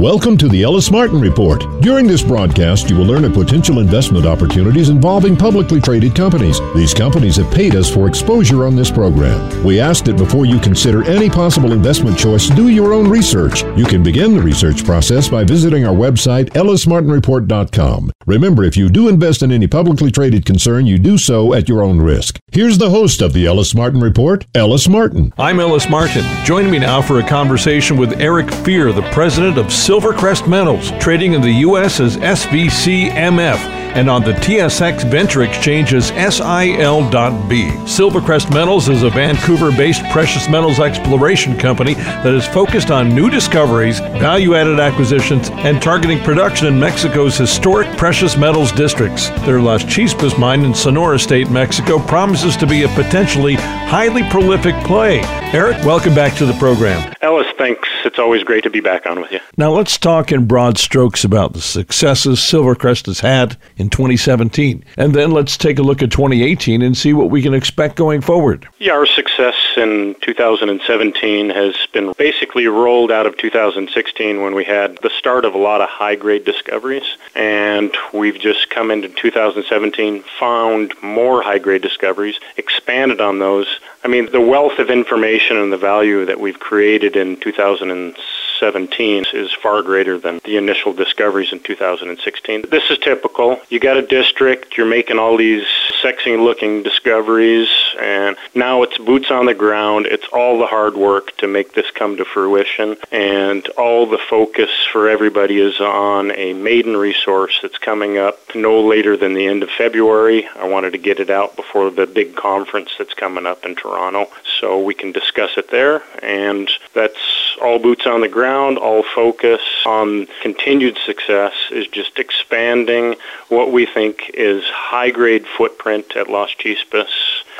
Welcome 0.00 0.38
to 0.38 0.48
the 0.48 0.62
Ellis 0.62 0.90
Martin 0.90 1.20
Report. 1.20 1.62
During 1.82 2.06
this 2.06 2.22
broadcast, 2.22 2.88
you 2.88 2.96
will 2.96 3.04
learn 3.04 3.26
of 3.26 3.34
potential 3.34 3.80
investment 3.80 4.24
opportunities 4.24 4.88
involving 4.88 5.36
publicly 5.36 5.78
traded 5.78 6.14
companies. 6.14 6.58
These 6.74 6.94
companies 6.94 7.36
have 7.36 7.52
paid 7.52 7.76
us 7.76 7.92
for 7.92 8.08
exposure 8.08 8.64
on 8.64 8.74
this 8.74 8.90
program. 8.90 9.62
We 9.62 9.78
ask 9.78 10.06
that 10.06 10.16
before 10.16 10.46
you 10.46 10.58
consider 10.58 11.04
any 11.04 11.28
possible 11.28 11.72
investment 11.72 12.18
choice, 12.18 12.48
do 12.48 12.68
your 12.68 12.94
own 12.94 13.10
research. 13.10 13.62
You 13.76 13.84
can 13.84 14.02
begin 14.02 14.34
the 14.34 14.40
research 14.40 14.86
process 14.86 15.28
by 15.28 15.44
visiting 15.44 15.84
our 15.84 15.94
website, 15.94 16.48
ellismartinreport.com. 16.54 18.10
Remember, 18.24 18.64
if 18.64 18.78
you 18.78 18.88
do 18.88 19.08
invest 19.08 19.42
in 19.42 19.52
any 19.52 19.66
publicly 19.66 20.10
traded 20.10 20.46
concern, 20.46 20.86
you 20.86 20.98
do 20.98 21.18
so 21.18 21.52
at 21.52 21.68
your 21.68 21.82
own 21.82 22.00
risk. 22.00 22.38
Here's 22.52 22.78
the 22.78 22.88
host 22.88 23.20
of 23.20 23.34
the 23.34 23.46
Ellis 23.46 23.74
Martin 23.74 24.00
Report, 24.00 24.46
Ellis 24.54 24.88
Martin. 24.88 25.34
I'm 25.36 25.60
Ellis 25.60 25.90
Martin. 25.90 26.24
Join 26.46 26.70
me 26.70 26.78
now 26.78 27.02
for 27.02 27.20
a 27.20 27.28
conversation 27.28 27.98
with 27.98 28.18
Eric 28.18 28.50
Fier, 28.50 28.92
the 28.92 29.08
president 29.12 29.58
of 29.58 29.70
Silvercrest 29.90 30.46
Metals, 30.46 30.92
trading 31.00 31.32
in 31.32 31.40
the 31.40 31.50
U.S. 31.66 31.98
as 31.98 32.16
SVCMF 32.16 33.79
and 33.94 34.08
on 34.08 34.22
the 34.22 34.32
TSX 34.32 35.10
Venture 35.10 35.42
Exchange 35.42 35.92
as 35.94 36.06
SIL.B. 36.08 37.70
Silvercrest 37.86 38.52
Metals 38.52 38.88
is 38.88 39.02
a 39.02 39.10
Vancouver 39.10 39.70
based 39.70 40.04
precious 40.10 40.48
metals 40.48 40.78
exploration 40.80 41.58
company 41.58 41.94
that 41.94 42.32
is 42.34 42.46
focused 42.46 42.90
on 42.90 43.14
new 43.14 43.28
discoveries, 43.30 44.00
value 44.00 44.54
added 44.54 44.78
acquisitions, 44.78 45.50
and 45.50 45.82
targeting 45.82 46.18
production 46.20 46.66
in 46.66 46.78
Mexico's 46.78 47.36
historic 47.36 47.88
precious 47.96 48.36
metals 48.36 48.72
districts. 48.72 49.28
Their 49.40 49.60
Las 49.60 49.84
Chispas 49.84 50.38
mine 50.38 50.64
in 50.64 50.74
Sonora 50.74 51.18
State, 51.18 51.50
Mexico, 51.50 51.98
promises 51.98 52.56
to 52.56 52.66
be 52.66 52.84
a 52.84 52.88
potentially 52.88 53.54
highly 53.54 54.22
prolific 54.30 54.74
play. 54.84 55.20
Eric, 55.52 55.84
welcome 55.84 56.14
back 56.14 56.36
to 56.36 56.46
the 56.46 56.52
program. 56.54 57.12
Ellis, 57.22 57.46
thanks. 57.58 57.88
It's 58.04 58.18
always 58.18 58.44
great 58.44 58.62
to 58.62 58.70
be 58.70 58.80
back 58.80 59.04
on 59.06 59.20
with 59.20 59.32
you. 59.32 59.40
Now, 59.56 59.72
let's 59.72 59.98
talk 59.98 60.30
in 60.30 60.46
broad 60.46 60.78
strokes 60.78 61.24
about 61.24 61.52
the 61.52 61.60
successes 61.60 62.38
Silvercrest 62.38 63.06
has 63.06 63.20
had 63.20 63.56
in 63.80 63.90
2017. 63.90 64.84
And 64.96 65.14
then 65.14 65.32
let's 65.32 65.56
take 65.56 65.78
a 65.78 65.82
look 65.82 66.02
at 66.02 66.10
2018 66.12 66.82
and 66.82 66.96
see 66.96 67.12
what 67.12 67.30
we 67.30 67.42
can 67.42 67.54
expect 67.54 67.96
going 67.96 68.20
forward. 68.20 68.68
Yeah, 68.78 68.92
our 68.92 69.06
success 69.06 69.54
in 69.76 70.14
2017 70.20 71.50
has 71.50 71.74
been 71.92 72.12
basically 72.18 72.66
rolled 72.66 73.10
out 73.10 73.26
of 73.26 73.36
2016 73.38 74.42
when 74.42 74.54
we 74.54 74.64
had 74.64 74.98
the 74.98 75.10
start 75.10 75.44
of 75.44 75.54
a 75.54 75.58
lot 75.58 75.80
of 75.80 75.88
high 75.88 76.14
grade 76.14 76.44
discoveries. 76.44 77.16
And 77.34 77.92
we've 78.12 78.38
just 78.38 78.70
come 78.70 78.90
into 78.90 79.08
2017, 79.08 80.22
found 80.38 80.94
more 81.02 81.42
high 81.42 81.58
grade 81.58 81.82
discoveries, 81.82 82.38
expanded 82.56 83.20
on 83.20 83.38
those. 83.38 83.80
I 84.02 84.08
mean, 84.08 84.30
the 84.32 84.40
wealth 84.40 84.78
of 84.78 84.90
information 84.90 85.56
and 85.58 85.70
the 85.72 85.76
value 85.76 86.24
that 86.24 86.40
we've 86.40 86.58
created 86.58 87.16
in 87.16 87.38
2017 87.38 89.24
is 89.34 89.52
far 89.52 89.82
greater 89.82 90.18
than 90.18 90.40
the 90.44 90.56
initial 90.56 90.94
discoveries 90.94 91.52
in 91.52 91.60
2016. 91.60 92.64
This 92.70 92.90
is 92.90 92.96
typical. 92.98 93.60
You 93.70 93.78
got 93.78 93.96
a 93.96 94.02
district, 94.02 94.76
you're 94.76 94.84
making 94.84 95.20
all 95.20 95.36
these 95.36 95.64
sexy 96.02 96.36
looking 96.36 96.82
discoveries, 96.82 97.68
and 98.00 98.36
now 98.52 98.82
it's 98.82 98.98
boots 98.98 99.30
on 99.30 99.46
the 99.46 99.54
ground. 99.54 100.06
It's 100.06 100.26
all 100.32 100.58
the 100.58 100.66
hard 100.66 100.96
work 100.96 101.36
to 101.36 101.46
make 101.46 101.74
this 101.74 101.88
come 101.92 102.16
to 102.16 102.24
fruition, 102.24 102.96
and 103.12 103.64
all 103.78 104.06
the 104.06 104.18
focus 104.18 104.70
for 104.90 105.08
everybody 105.08 105.60
is 105.60 105.80
on 105.80 106.32
a 106.32 106.52
maiden 106.52 106.96
resource 106.96 107.60
that's 107.62 107.78
coming 107.78 108.18
up 108.18 108.40
no 108.56 108.80
later 108.80 109.16
than 109.16 109.34
the 109.34 109.46
end 109.46 109.62
of 109.62 109.70
February. 109.70 110.48
I 110.56 110.66
wanted 110.66 110.90
to 110.90 110.98
get 110.98 111.20
it 111.20 111.30
out 111.30 111.54
before 111.54 111.90
the 111.90 112.08
big 112.08 112.34
conference 112.34 112.90
that's 112.98 113.14
coming 113.14 113.46
up 113.46 113.64
in 113.64 113.76
Toronto 113.76 114.28
so 114.58 114.82
we 114.82 114.94
can 114.94 115.12
discuss 115.12 115.50
it 115.56 115.70
there, 115.70 116.02
and 116.24 116.68
that's 116.92 117.56
all 117.62 117.78
boots 117.78 118.04
on 118.04 118.20
the 118.20 118.28
ground, 118.28 118.78
all 118.78 119.04
focus 119.14 119.60
on 119.86 120.26
continued 120.42 120.98
success 121.06 121.52
is 121.70 121.86
just 121.86 122.18
expanding 122.18 123.14
what 123.48 123.59
we 123.68 123.86
think 123.86 124.30
is 124.34 124.64
high 124.64 125.10
grade 125.10 125.46
footprint 125.46 126.16
at 126.16 126.28
Las 126.28 126.50
Chispas 126.58 127.08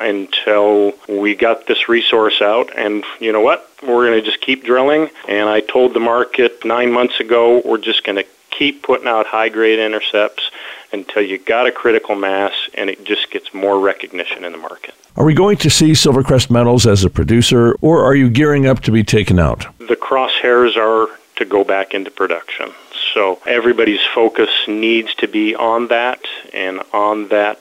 until 0.01 0.93
we 1.09 1.35
got 1.35 1.67
this 1.67 1.89
resource 1.89 2.41
out. 2.41 2.77
And 2.77 3.05
you 3.21 3.33
know 3.33 3.41
what? 3.41 3.69
We're 3.83 4.07
going 4.07 4.19
to 4.19 4.23
just 4.23 4.41
keep 4.41 4.65
drilling. 4.65 5.11
And 5.29 5.49
I 5.49 5.61
told 5.61 5.95
the 5.95 6.01
market 6.01 6.65
nine 6.65 6.93
months 6.93 7.21
ago, 7.21 7.63
we're 7.65 7.79
just 7.79 8.05
going 8.05 8.17
to 8.17 8.25
keep 8.51 8.83
putting 8.83 9.09
out 9.09 9.27
high 9.27 9.49
grade 9.49 9.79
intercepts 9.79 10.51
until 10.93 11.23
you 11.23 11.39
got 11.39 11.67
a 11.67 11.73
critical 11.73 12.15
mass 12.15 12.53
and 12.75 12.91
it 12.91 13.05
just 13.05 13.31
gets 13.31 13.55
more 13.55 13.79
recognition 13.79 14.45
in 14.45 14.53
the 14.53 14.59
market. 14.59 14.95
Are 15.17 15.25
we 15.25 15.35
going 15.35 15.57
to 15.59 15.71
see 15.71 15.93
Silvercrest 15.93 16.51
Metals 16.51 16.87
as 16.87 17.05
a 17.05 17.11
producer 17.11 17.75
or 17.81 18.05
are 18.05 18.15
you 18.15 18.29
gearing 18.29 18.67
up 18.67 18.81
to 18.81 18.91
be 18.91 19.05
taken 19.05 19.39
out? 19.39 19.67
The 19.79 19.97
crosshairs 19.97 20.77
are 20.77 21.09
to 21.37 21.45
go 21.45 21.65
back 21.65 21.95
into 21.95 22.11
production. 22.11 22.71
So 23.15 23.41
everybody's 23.47 24.05
focus 24.15 24.51
needs 24.69 25.15
to 25.17 25.29
be 25.29 25.55
on 25.55 25.89
that 25.89 26.21
and 26.53 26.81
on 26.93 27.29
that 27.29 27.61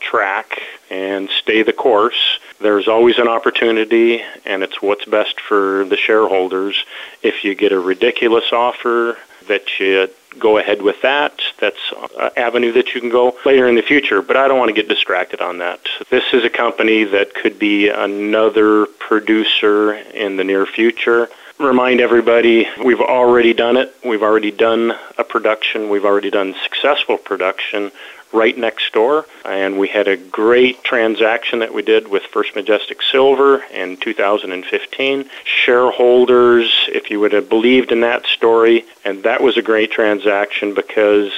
track 0.00 0.62
and 0.90 1.28
stay 1.30 1.62
the 1.62 1.72
course. 1.72 2.38
There's 2.60 2.86
always 2.86 3.18
an 3.18 3.26
opportunity, 3.26 4.22
and 4.44 4.62
it's 4.62 4.80
what's 4.80 5.04
best 5.04 5.40
for 5.40 5.84
the 5.86 5.96
shareholders. 5.96 6.84
If 7.22 7.44
you 7.44 7.54
get 7.54 7.72
a 7.72 7.80
ridiculous 7.80 8.52
offer, 8.52 9.18
that 9.48 9.78
you 9.78 10.08
go 10.38 10.58
ahead 10.58 10.82
with 10.82 11.00
that. 11.02 11.40
That's 11.60 11.92
an 12.18 12.30
avenue 12.36 12.72
that 12.72 12.94
you 12.94 13.00
can 13.00 13.10
go 13.10 13.36
later 13.44 13.68
in 13.68 13.74
the 13.74 13.82
future, 13.82 14.22
but 14.22 14.36
I 14.36 14.48
don't 14.48 14.58
want 14.58 14.68
to 14.68 14.74
get 14.74 14.88
distracted 14.88 15.40
on 15.40 15.58
that. 15.58 15.80
This 16.10 16.24
is 16.32 16.44
a 16.44 16.50
company 16.50 17.04
that 17.04 17.34
could 17.34 17.58
be 17.58 17.88
another 17.88 18.86
producer 18.86 19.94
in 19.94 20.36
the 20.36 20.44
near 20.44 20.66
future 20.66 21.28
remind 21.64 22.00
everybody 22.00 22.68
we've 22.84 23.00
already 23.00 23.54
done 23.54 23.76
it. 23.76 23.94
We've 24.04 24.22
already 24.22 24.50
done 24.50 24.92
a 25.18 25.24
production. 25.24 25.88
We've 25.88 26.04
already 26.04 26.30
done 26.30 26.54
successful 26.62 27.18
production 27.18 27.90
right 28.32 28.58
next 28.58 28.92
door. 28.92 29.24
And 29.44 29.78
we 29.78 29.88
had 29.88 30.08
a 30.08 30.16
great 30.16 30.82
transaction 30.82 31.60
that 31.60 31.72
we 31.72 31.82
did 31.82 32.08
with 32.08 32.24
First 32.24 32.54
Majestic 32.54 33.00
Silver 33.00 33.62
in 33.72 33.96
2015. 33.96 35.30
Shareholders, 35.44 36.88
if 36.88 37.10
you 37.10 37.20
would 37.20 37.32
have 37.32 37.48
believed 37.48 37.92
in 37.92 38.00
that 38.00 38.26
story, 38.26 38.84
and 39.04 39.22
that 39.22 39.40
was 39.40 39.56
a 39.56 39.62
great 39.62 39.90
transaction 39.90 40.74
because 40.74 41.32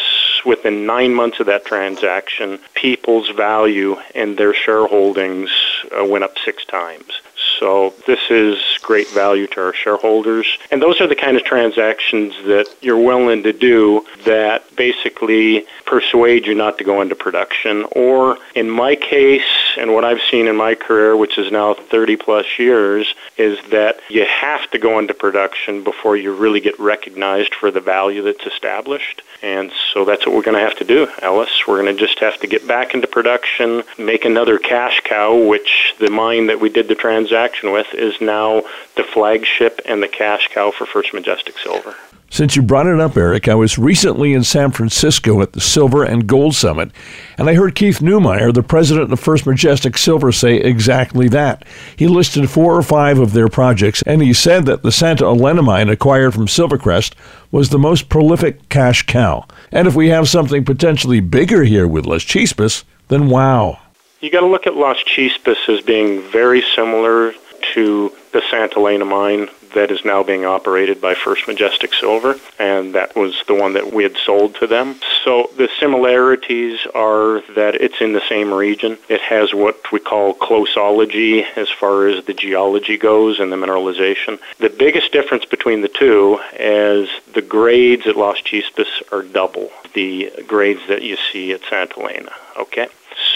within 0.45 0.87
nine 0.87 1.15
months 1.15 1.39
of 1.39 1.47
that 1.47 1.65
transaction, 1.65 2.59
people's 2.75 3.29
value 3.31 3.97
and 4.15 4.37
their 4.39 4.53
shareholdings 4.53 5.51
uh, 5.99 6.05
went 6.05 6.25
up 6.25 6.39
six 6.39 6.65
times. 6.65 7.21
So 7.59 7.95
this 8.07 8.21
is 8.31 8.59
great 8.83 9.09
value 9.09 9.47
to 9.49 9.61
our 9.61 9.73
shareholders. 9.73 10.47
And 10.71 10.83
those 10.83 11.01
are 11.01 11.07
the 11.07 11.17
kind 11.17 11.37
of 11.37 11.45
transactions 11.45 12.35
that 12.45 12.67
you're 12.81 12.99
willing 12.99 13.43
to 13.45 13.53
do 13.53 14.07
that 14.25 14.65
basically 14.77 15.67
persuade 15.85 16.47
you 16.47 16.55
not 16.55 16.79
to 16.79 16.85
go 16.85 17.01
into 17.01 17.15
production. 17.15 17.85
Or 17.93 18.39
in 18.55 18.69
my 18.71 18.95
case, 18.97 19.43
and 19.79 19.95
what 19.95 20.05
I've 20.05 20.21
seen 20.31 20.47
in 20.47 20.57
my 20.57 20.75
career, 20.75 21.17
which 21.17 21.39
is 21.39 21.51
now 21.51 21.75
30 21.75 22.17
plus 22.17 22.47
years, 22.59 23.15
is 23.37 23.59
that 23.71 24.01
you 24.09 24.25
have 24.25 24.71
to 24.71 24.79
go 24.79 24.99
into 24.99 25.15
production 25.15 25.85
before 25.85 26.17
you 26.17 26.35
really 26.35 26.61
get 26.61 26.79
recognized 26.79 27.55
for 27.55 27.71
the 27.71 27.81
value 27.81 28.23
that's 28.23 28.47
established. 28.47 29.23
And 29.43 29.71
so 29.93 30.05
that's 30.05 30.27
what 30.27 30.35
we're 30.35 30.43
going 30.43 30.57
to 30.57 30.63
have 30.63 30.79
to 30.79 30.85
do, 30.85 31.09
Ellis. 31.21 31.67
We're 31.67 31.83
going 31.83 31.95
to 31.95 32.01
just 32.01 32.19
have 32.21 32.39
to 32.41 32.47
get 32.47 32.67
back 32.67 32.95
into 32.95 33.07
production, 33.07 33.83
make 33.99 34.25
another 34.25 34.59
cash 34.59 35.03
cow, 35.05 35.37
which 35.37 35.95
the 35.99 36.11
mine 36.11 36.47
that 36.47 36.61
we 36.61 36.69
did 36.69 36.89
the 36.89 36.95
transaction 36.95 37.73
with 37.73 37.93
is 37.95 38.21
now 38.21 38.63
the 38.97 39.05
flagship 39.05 39.81
and 39.85 40.03
the 40.03 40.09
cash 40.09 40.49
cow 40.49 40.71
for 40.71 40.87
First 40.87 41.13
Majestic 41.13 41.59
Silver. 41.59 41.95
Since 42.29 42.57
you 42.57 42.63
brought 42.63 42.87
it 42.87 43.01
up, 43.01 43.17
Eric, 43.17 43.49
I 43.49 43.55
was 43.55 43.79
recently 43.79 44.33
in 44.33 44.43
San 44.43 44.73
Francisco 44.73 45.41
at 45.41 45.53
the 45.53 45.61
Silver 45.61 46.03
and 46.03 46.27
Gold 46.27 46.55
Summit, 46.55 46.91
and 47.39 47.49
I 47.49 47.55
heard 47.55 47.75
Keith 47.77 48.01
Neumeyer, 48.01 48.53
the 48.53 48.65
president 48.65 49.13
of 49.13 49.21
First 49.21 49.47
Majestic 49.47 49.97
Silver, 49.97 50.33
say 50.33 50.57
exactly 50.57 51.29
that. 51.29 51.65
He 51.95 52.09
listed 52.09 52.51
four 52.51 52.77
or 52.77 52.83
five 52.83 53.19
of 53.19 53.33
their 53.33 53.49
projects, 53.49 54.03
and 54.03 54.21
he 54.21 54.33
said 54.33 54.67
that 54.67 54.83
the 54.83 54.93
Santa 54.93 55.25
Elena 55.25 55.63
mine 55.63 55.89
acquired 55.89 56.35
from 56.35 56.47
Silvercrest 56.47 57.15
was 57.53 57.71
the 57.71 57.79
most 57.79 58.09
prolific 58.09 58.69
cash 58.69 59.07
cow. 59.07 59.47
And 59.71 59.87
if 59.87 59.95
we 59.95 60.09
have 60.09 60.29
something 60.29 60.65
potentially 60.65 61.21
bigger 61.21 61.63
here 61.63 61.87
with 61.87 62.07
Las 62.07 62.23
Chispas, 62.23 62.83
then 63.09 63.29
wow. 63.29 63.79
You 64.21 64.31
got 64.31 64.41
to 64.41 64.47
look 64.47 64.67
at 64.67 64.75
Las 64.75 64.99
Chispas 65.05 65.69
as 65.69 65.81
being 65.83 66.23
very 66.33 66.63
similar 66.75 67.33
to 67.75 68.13
the 68.33 68.43
Santa 68.51 68.79
Elena 68.79 69.05
mine 69.05 69.49
that 69.77 69.91
is 69.91 70.05
now 70.05 70.23
being 70.23 70.45
operated 70.45 71.01
by 71.01 71.15
First 71.15 71.47
Majestic 71.47 71.93
Silver, 71.93 72.37
and 72.59 72.95
that 72.95 73.15
was 73.15 73.43
the 73.47 73.55
one 73.55 73.75
that 73.75 73.93
we 73.93 74.03
had 74.03 74.17
sold 74.17 74.55
to 74.57 74.67
them. 74.67 74.97
So 75.23 75.51
the 75.57 75.69
similarities 75.79 76.81
are 76.95 77.43
that 77.55 77.75
it's 77.75 78.01
in 78.01 78.15
the 78.15 78.23
same 78.27 78.53
region. 78.53 78.97
It 79.09 79.21
has 79.21 79.53
what 79.53 79.93
we 79.93 80.01
call 80.01 80.35
closeology 80.35 81.45
as 81.57 81.69
far 81.69 82.09
as 82.09 82.25
the 82.25 82.35
geology 82.35 82.97
goes 82.97 83.39
and 83.39 83.53
the 83.53 83.57
mineralization. 83.57 84.39
The 84.59 84.71
biggest 84.71 85.13
difference 85.13 85.45
between 85.45 85.83
the 85.83 85.89
two 85.89 86.41
is 86.59 87.11
the 87.35 87.43
grades 87.43 88.07
at 88.07 88.17
Las 88.17 88.41
Chispas 88.41 88.89
are 89.13 89.23
double 89.23 89.71
the 89.93 90.31
grades 90.47 90.81
that 90.89 91.03
you 91.03 91.17
see 91.33 91.53
at 91.53 91.63
Santa 91.69 92.01
Elena. 92.01 92.33
Okay? 92.57 92.89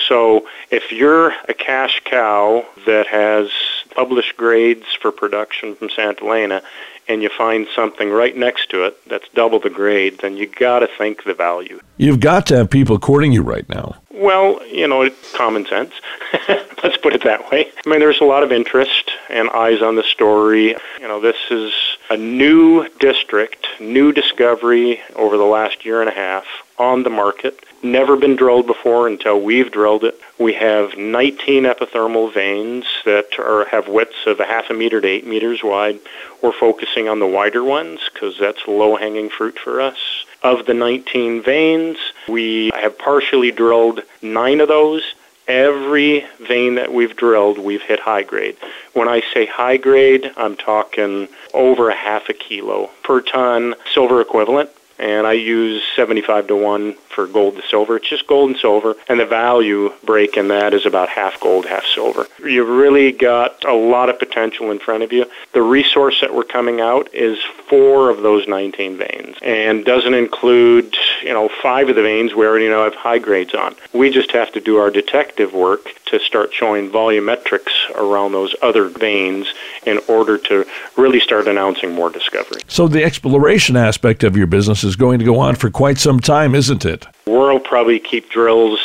So 0.08 0.46
if 0.70 0.92
you're 0.92 1.32
a 1.48 1.54
cash 1.54 2.02
cow 2.04 2.66
that 2.86 3.06
has 3.06 3.50
published 3.90 4.36
grades 4.36 4.86
for 5.00 5.12
production 5.12 5.74
from 5.74 5.90
Santa 5.90 6.24
Elena 6.24 6.62
and 7.10 7.22
you 7.22 7.28
find 7.28 7.66
something 7.74 8.10
right 8.10 8.36
next 8.36 8.70
to 8.70 8.84
it 8.84 8.96
that's 9.08 9.28
double 9.34 9.58
the 9.58 9.68
grade, 9.68 10.18
then 10.20 10.36
you 10.36 10.46
got 10.46 10.78
to 10.78 10.86
think 10.86 11.24
the 11.24 11.34
value. 11.34 11.80
You've 11.96 12.20
got 12.20 12.46
to 12.46 12.56
have 12.56 12.70
people 12.70 13.00
courting 13.00 13.32
you 13.32 13.42
right 13.42 13.68
now. 13.68 13.96
Well, 14.12 14.64
you 14.66 14.86
know, 14.86 15.10
common 15.34 15.66
sense. 15.66 15.92
Let's 16.48 16.96
put 16.98 17.14
it 17.14 17.24
that 17.24 17.50
way. 17.50 17.70
I 17.84 17.88
mean, 17.88 17.98
there's 17.98 18.20
a 18.20 18.24
lot 18.24 18.44
of 18.44 18.52
interest 18.52 19.10
and 19.28 19.50
eyes 19.50 19.82
on 19.82 19.96
the 19.96 20.04
story. 20.04 20.76
You 21.00 21.08
know, 21.08 21.20
this 21.20 21.36
is 21.50 21.72
a 22.10 22.16
new 22.16 22.88
district, 23.00 23.66
new 23.80 24.12
discovery 24.12 25.00
over 25.16 25.36
the 25.36 25.44
last 25.44 25.84
year 25.84 26.00
and 26.00 26.08
a 26.08 26.14
half 26.14 26.44
on 26.78 27.02
the 27.02 27.10
market. 27.10 27.64
Never 27.82 28.14
been 28.16 28.36
drilled 28.36 28.66
before 28.66 29.08
until 29.08 29.40
we've 29.40 29.70
drilled 29.70 30.04
it. 30.04 30.20
We 30.38 30.52
have 30.52 30.98
19 30.98 31.64
epithermal 31.64 32.32
veins 32.32 32.84
that 33.06 33.38
are, 33.38 33.64
have 33.66 33.88
widths 33.88 34.26
of 34.26 34.38
a 34.38 34.44
half 34.44 34.68
a 34.68 34.74
meter 34.74 35.00
to 35.00 35.08
eight 35.08 35.26
meters 35.26 35.62
wide. 35.64 35.98
We're 36.42 36.52
focusing 36.52 37.08
on 37.08 37.20
the 37.20 37.26
wider 37.26 37.64
ones 37.64 38.00
because 38.12 38.36
that's 38.38 38.68
low-hanging 38.68 39.30
fruit 39.30 39.58
for 39.58 39.80
us. 39.80 39.96
Of 40.42 40.66
the 40.66 40.74
19 40.74 41.42
veins, 41.42 41.96
we 42.28 42.70
have 42.74 42.98
partially 42.98 43.50
drilled 43.50 44.02
nine 44.20 44.60
of 44.60 44.68
those. 44.68 45.02
Every 45.48 46.26
vein 46.38 46.74
that 46.74 46.92
we've 46.92 47.16
drilled, 47.16 47.58
we've 47.58 47.82
hit 47.82 48.00
high 48.00 48.24
grade. 48.24 48.56
When 48.92 49.08
I 49.08 49.22
say 49.32 49.46
high 49.46 49.78
grade, 49.78 50.30
I'm 50.36 50.56
talking 50.56 51.28
over 51.54 51.88
a 51.88 51.94
half 51.94 52.28
a 52.28 52.34
kilo 52.34 52.90
per 53.02 53.22
ton 53.22 53.74
silver 53.94 54.20
equivalent 54.20 54.68
and 55.00 55.26
I 55.26 55.32
use 55.32 55.82
75 55.96 56.48
to 56.48 56.56
1 56.56 56.94
for 57.20 57.32
gold 57.32 57.56
to 57.56 57.62
silver. 57.68 57.96
It's 57.96 58.08
just 58.08 58.26
gold 58.26 58.50
and 58.50 58.58
silver, 58.58 58.94
and 59.08 59.20
the 59.20 59.26
value 59.26 59.92
break 60.04 60.36
in 60.36 60.48
that 60.48 60.72
is 60.72 60.86
about 60.86 61.08
half 61.10 61.38
gold, 61.40 61.66
half 61.66 61.84
silver. 61.84 62.26
You've 62.42 62.68
really 62.68 63.12
got 63.12 63.62
a 63.64 63.74
lot 63.74 64.08
of 64.08 64.18
potential 64.18 64.70
in 64.70 64.78
front 64.78 65.02
of 65.02 65.12
you. 65.12 65.26
The 65.52 65.62
resource 65.62 66.20
that 66.22 66.34
we're 66.34 66.44
coming 66.44 66.80
out 66.80 67.12
is 67.14 67.38
four 67.68 68.08
of 68.08 68.22
those 68.22 68.48
19 68.48 68.96
veins, 68.96 69.36
and 69.42 69.84
doesn't 69.84 70.14
include, 70.14 70.96
you 71.22 71.32
know, 71.32 71.50
five 71.62 71.88
of 71.90 71.96
the 71.96 72.02
veins 72.02 72.34
we 72.34 72.46
already 72.46 72.68
know 72.68 72.84
have 72.84 72.94
high 72.94 73.18
grades 73.18 73.54
on. 73.54 73.74
We 73.92 74.10
just 74.10 74.30
have 74.32 74.52
to 74.52 74.60
do 74.60 74.78
our 74.78 74.90
detective 74.90 75.52
work 75.52 75.92
to 76.06 76.18
start 76.18 76.52
showing 76.52 76.90
volumetrics 76.90 77.70
around 77.94 78.32
those 78.32 78.54
other 78.62 78.88
veins 78.88 79.46
in 79.86 80.00
order 80.08 80.36
to 80.38 80.66
really 80.96 81.20
start 81.20 81.46
announcing 81.46 81.94
more 81.94 82.10
discovery. 82.10 82.60
So 82.66 82.88
the 82.88 83.04
exploration 83.04 83.76
aspect 83.76 84.24
of 84.24 84.36
your 84.36 84.48
business 84.48 84.82
is 84.82 84.96
going 84.96 85.20
to 85.20 85.24
go 85.24 85.38
on 85.38 85.54
for 85.54 85.70
quite 85.70 85.98
some 85.98 86.18
time, 86.18 86.54
isn't 86.54 86.84
it? 86.84 87.06
We'll 87.26 87.60
probably 87.60 88.00
keep 88.00 88.30
drills 88.30 88.80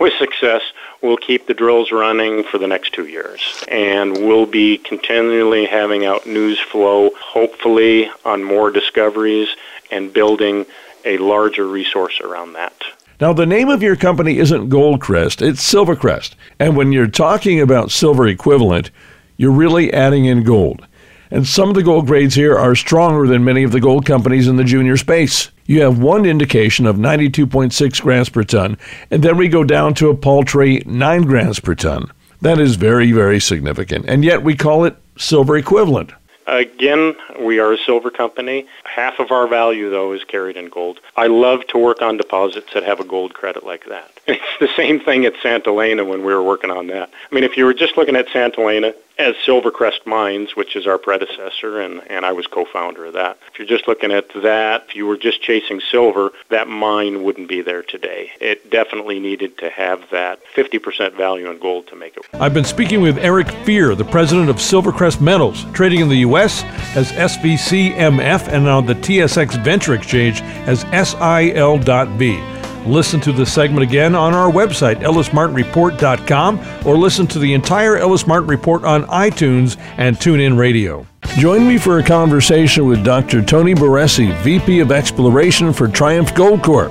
with 0.00 0.12
success. 0.14 0.62
We'll 1.02 1.16
keep 1.16 1.46
the 1.46 1.54
drills 1.54 1.90
running 1.92 2.44
for 2.44 2.58
the 2.58 2.66
next 2.66 2.92
two 2.92 3.06
years. 3.06 3.64
And 3.68 4.12
we'll 4.26 4.46
be 4.46 4.78
continually 4.78 5.66
having 5.66 6.04
out 6.04 6.26
news 6.26 6.58
flow, 6.58 7.10
hopefully 7.18 8.10
on 8.24 8.44
more 8.44 8.70
discoveries 8.70 9.48
and 9.90 10.12
building 10.12 10.66
a 11.04 11.18
larger 11.18 11.66
resource 11.66 12.20
around 12.20 12.52
that. 12.54 12.74
Now, 13.20 13.32
the 13.32 13.46
name 13.46 13.68
of 13.68 13.82
your 13.82 13.96
company 13.96 14.38
isn't 14.38 14.68
Goldcrest, 14.68 15.42
it's 15.42 15.60
Silvercrest. 15.60 16.34
And 16.60 16.76
when 16.76 16.92
you're 16.92 17.08
talking 17.08 17.60
about 17.60 17.90
silver 17.90 18.28
equivalent, 18.28 18.92
you're 19.36 19.50
really 19.50 19.92
adding 19.92 20.26
in 20.26 20.44
gold. 20.44 20.86
And 21.30 21.46
some 21.46 21.68
of 21.68 21.74
the 21.74 21.82
gold 21.82 22.06
grades 22.06 22.34
here 22.34 22.56
are 22.56 22.74
stronger 22.74 23.26
than 23.26 23.44
many 23.44 23.62
of 23.62 23.72
the 23.72 23.80
gold 23.80 24.06
companies 24.06 24.48
in 24.48 24.56
the 24.56 24.64
junior 24.64 24.96
space. 24.96 25.50
You 25.66 25.82
have 25.82 25.98
one 25.98 26.24
indication 26.24 26.86
of 26.86 26.96
92.6 26.96 28.00
grams 28.00 28.28
per 28.30 28.42
ton, 28.44 28.78
and 29.10 29.22
then 29.22 29.36
we 29.36 29.48
go 29.48 29.64
down 29.64 29.94
to 29.94 30.08
a 30.08 30.16
paltry 30.16 30.82
9 30.86 31.22
grams 31.22 31.60
per 31.60 31.74
ton. 31.74 32.10
That 32.40 32.58
is 32.58 32.76
very, 32.76 33.12
very 33.12 33.40
significant. 33.40 34.06
And 34.08 34.24
yet 34.24 34.42
we 34.42 34.56
call 34.56 34.84
it 34.84 34.96
silver 35.16 35.56
equivalent. 35.56 36.12
Again, 36.46 37.14
we 37.40 37.58
are 37.58 37.74
a 37.74 37.76
silver 37.76 38.10
company. 38.10 38.66
Half 38.84 39.18
of 39.18 39.30
our 39.30 39.46
value, 39.46 39.90
though, 39.90 40.14
is 40.14 40.24
carried 40.24 40.56
in 40.56 40.70
gold. 40.70 40.98
I 41.14 41.26
love 41.26 41.66
to 41.68 41.78
work 41.78 42.00
on 42.00 42.16
deposits 42.16 42.72
that 42.72 42.84
have 42.84 43.00
a 43.00 43.04
gold 43.04 43.34
credit 43.34 43.64
like 43.64 43.84
that. 43.86 44.10
It's 44.28 44.58
the 44.60 44.68
same 44.74 45.00
thing 45.00 45.26
at 45.26 45.34
Santa 45.42 45.70
Elena 45.70 46.04
when 46.04 46.20
we 46.24 46.32
were 46.32 46.42
working 46.42 46.70
on 46.70 46.86
that. 46.86 47.10
I 47.30 47.34
mean, 47.34 47.44
if 47.44 47.56
you 47.56 47.66
were 47.66 47.74
just 47.74 47.98
looking 47.98 48.16
at 48.16 48.28
Santa 48.30 48.62
Elena 48.62 48.94
as 49.18 49.34
Silvercrest 49.44 50.06
Mines, 50.06 50.54
which 50.54 50.76
is 50.76 50.86
our 50.86 50.98
predecessor, 50.98 51.80
and, 51.80 52.00
and 52.08 52.24
I 52.24 52.32
was 52.32 52.46
co-founder 52.46 53.06
of 53.06 53.14
that. 53.14 53.38
If 53.52 53.58
you're 53.58 53.68
just 53.68 53.88
looking 53.88 54.12
at 54.12 54.28
that, 54.42 54.86
if 54.88 54.96
you 54.96 55.06
were 55.06 55.16
just 55.16 55.42
chasing 55.42 55.80
silver, 55.80 56.30
that 56.50 56.68
mine 56.68 57.24
wouldn't 57.24 57.48
be 57.48 57.60
there 57.60 57.82
today. 57.82 58.30
It 58.40 58.70
definitely 58.70 59.18
needed 59.18 59.58
to 59.58 59.70
have 59.70 60.08
that 60.10 60.40
50% 60.54 61.16
value 61.16 61.50
in 61.50 61.58
gold 61.58 61.88
to 61.88 61.96
make 61.96 62.16
it. 62.16 62.26
I've 62.34 62.54
been 62.54 62.64
speaking 62.64 63.00
with 63.00 63.18
Eric 63.18 63.50
Fier, 63.64 63.94
the 63.94 64.04
president 64.04 64.50
of 64.50 64.56
Silvercrest 64.56 65.20
Metals, 65.20 65.64
trading 65.72 66.00
in 66.00 66.08
the 66.08 66.18
U.S. 66.18 66.62
as 66.94 67.10
SVCMF 67.12 68.48
and 68.48 68.68
on 68.68 68.86
the 68.86 68.94
TSX 68.94 69.62
Venture 69.64 69.94
Exchange 69.94 70.42
as 70.42 70.82
SIL.B. 70.92 72.57
Listen 72.86 73.20
to 73.20 73.32
the 73.32 73.44
segment 73.44 73.82
again 73.82 74.14
on 74.14 74.34
our 74.34 74.50
website, 74.50 75.02
ellismartinreport.com, 75.02 76.86
or 76.86 76.96
listen 76.96 77.26
to 77.28 77.38
the 77.38 77.52
entire 77.52 77.96
Ellis 77.96 78.26
Martin 78.26 78.48
Report 78.48 78.84
on 78.84 79.04
iTunes 79.04 79.76
and 79.98 80.16
TuneIn 80.16 80.56
Radio. 80.58 81.06
Join 81.36 81.68
me 81.68 81.78
for 81.78 81.98
a 81.98 82.02
conversation 82.02 82.86
with 82.86 83.04
Dr. 83.04 83.42
Tony 83.42 83.74
Barresi, 83.74 84.34
VP 84.42 84.80
of 84.80 84.90
Exploration 84.90 85.72
for 85.72 85.86
Triumph 85.86 86.34
Gold 86.34 86.62
Corp, 86.62 86.90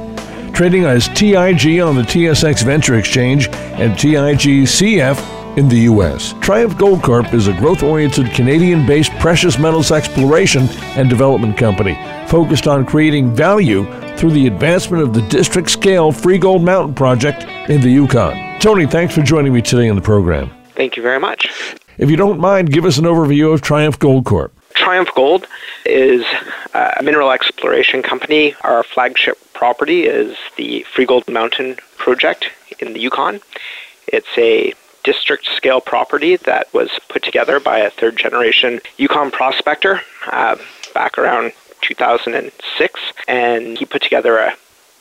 trading 0.54 0.86
as 0.86 1.08
TIG 1.10 1.80
on 1.82 1.96
the 1.96 2.04
TSX 2.04 2.64
Venture 2.64 2.96
Exchange 2.96 3.48
and 3.50 3.94
TIGCF 3.94 5.58
in 5.58 5.68
the 5.68 5.80
U.S. 5.80 6.36
Triumph 6.40 6.78
Gold 6.78 7.02
Corp 7.02 7.34
is 7.34 7.48
a 7.48 7.54
growth 7.54 7.82
oriented 7.82 8.32
Canadian 8.32 8.86
based 8.86 9.12
precious 9.14 9.58
metals 9.58 9.92
exploration 9.92 10.68
and 10.96 11.10
development 11.10 11.58
company 11.58 11.98
focused 12.28 12.68
on 12.68 12.86
creating 12.86 13.36
value 13.36 13.86
through 14.18 14.32
the 14.32 14.48
advancement 14.48 15.04
of 15.04 15.14
the 15.14 15.22
district 15.24 15.70
scale 15.70 16.12
Freegold 16.12 16.64
Mountain 16.64 16.96
project 16.96 17.44
in 17.70 17.82
the 17.82 17.90
Yukon. 17.90 18.60
Tony, 18.60 18.86
thanks 18.88 19.14
for 19.14 19.22
joining 19.22 19.54
me 19.54 19.62
today 19.62 19.90
on 19.90 19.96
the 19.96 20.02
program. 20.02 20.50
Thank 20.76 20.98
you 20.98 21.04
very 21.04 21.20
much. 21.20 21.50
If 21.98 22.10
you 22.10 22.18
don't 22.18 22.40
mind, 22.40 22.72
give 22.72 22.86
us 22.86 22.98
an 22.98 23.06
overview 23.06 23.54
of 23.54 23.62
Triumph 23.62 23.98
Gold 23.98 24.26
Corp. 24.26 24.54
Triumph 24.74 25.10
Gold 25.16 25.48
is 25.86 26.24
a 26.74 27.02
mineral 27.02 27.32
exploration 27.32 28.04
company. 28.04 28.56
Our 28.62 28.84
flagship 28.84 29.38
property 29.54 30.04
is 30.04 30.38
the 30.56 30.86
Freegold 30.96 31.28
Mountain 31.32 31.78
project 31.98 32.52
in 32.80 32.94
the 32.94 33.00
Yukon. 33.00 33.40
It's 34.08 34.38
a 34.38 34.74
district 35.04 35.46
scale 35.46 35.82
property 35.82 36.36
that 36.36 36.72
was 36.74 36.92
put 37.08 37.24
together 37.24 37.60
by 37.60 37.80
a 37.80 37.90
third 37.90 38.18
generation 38.18 38.82
Yukon 38.98 39.32
prospector 39.32 40.02
uh, 40.32 40.58
back 40.94 41.18
around 41.18 41.54
2006, 41.88 43.00
and 43.28 43.78
he 43.78 43.86
put 43.86 44.02
together 44.02 44.38
a 44.38 44.56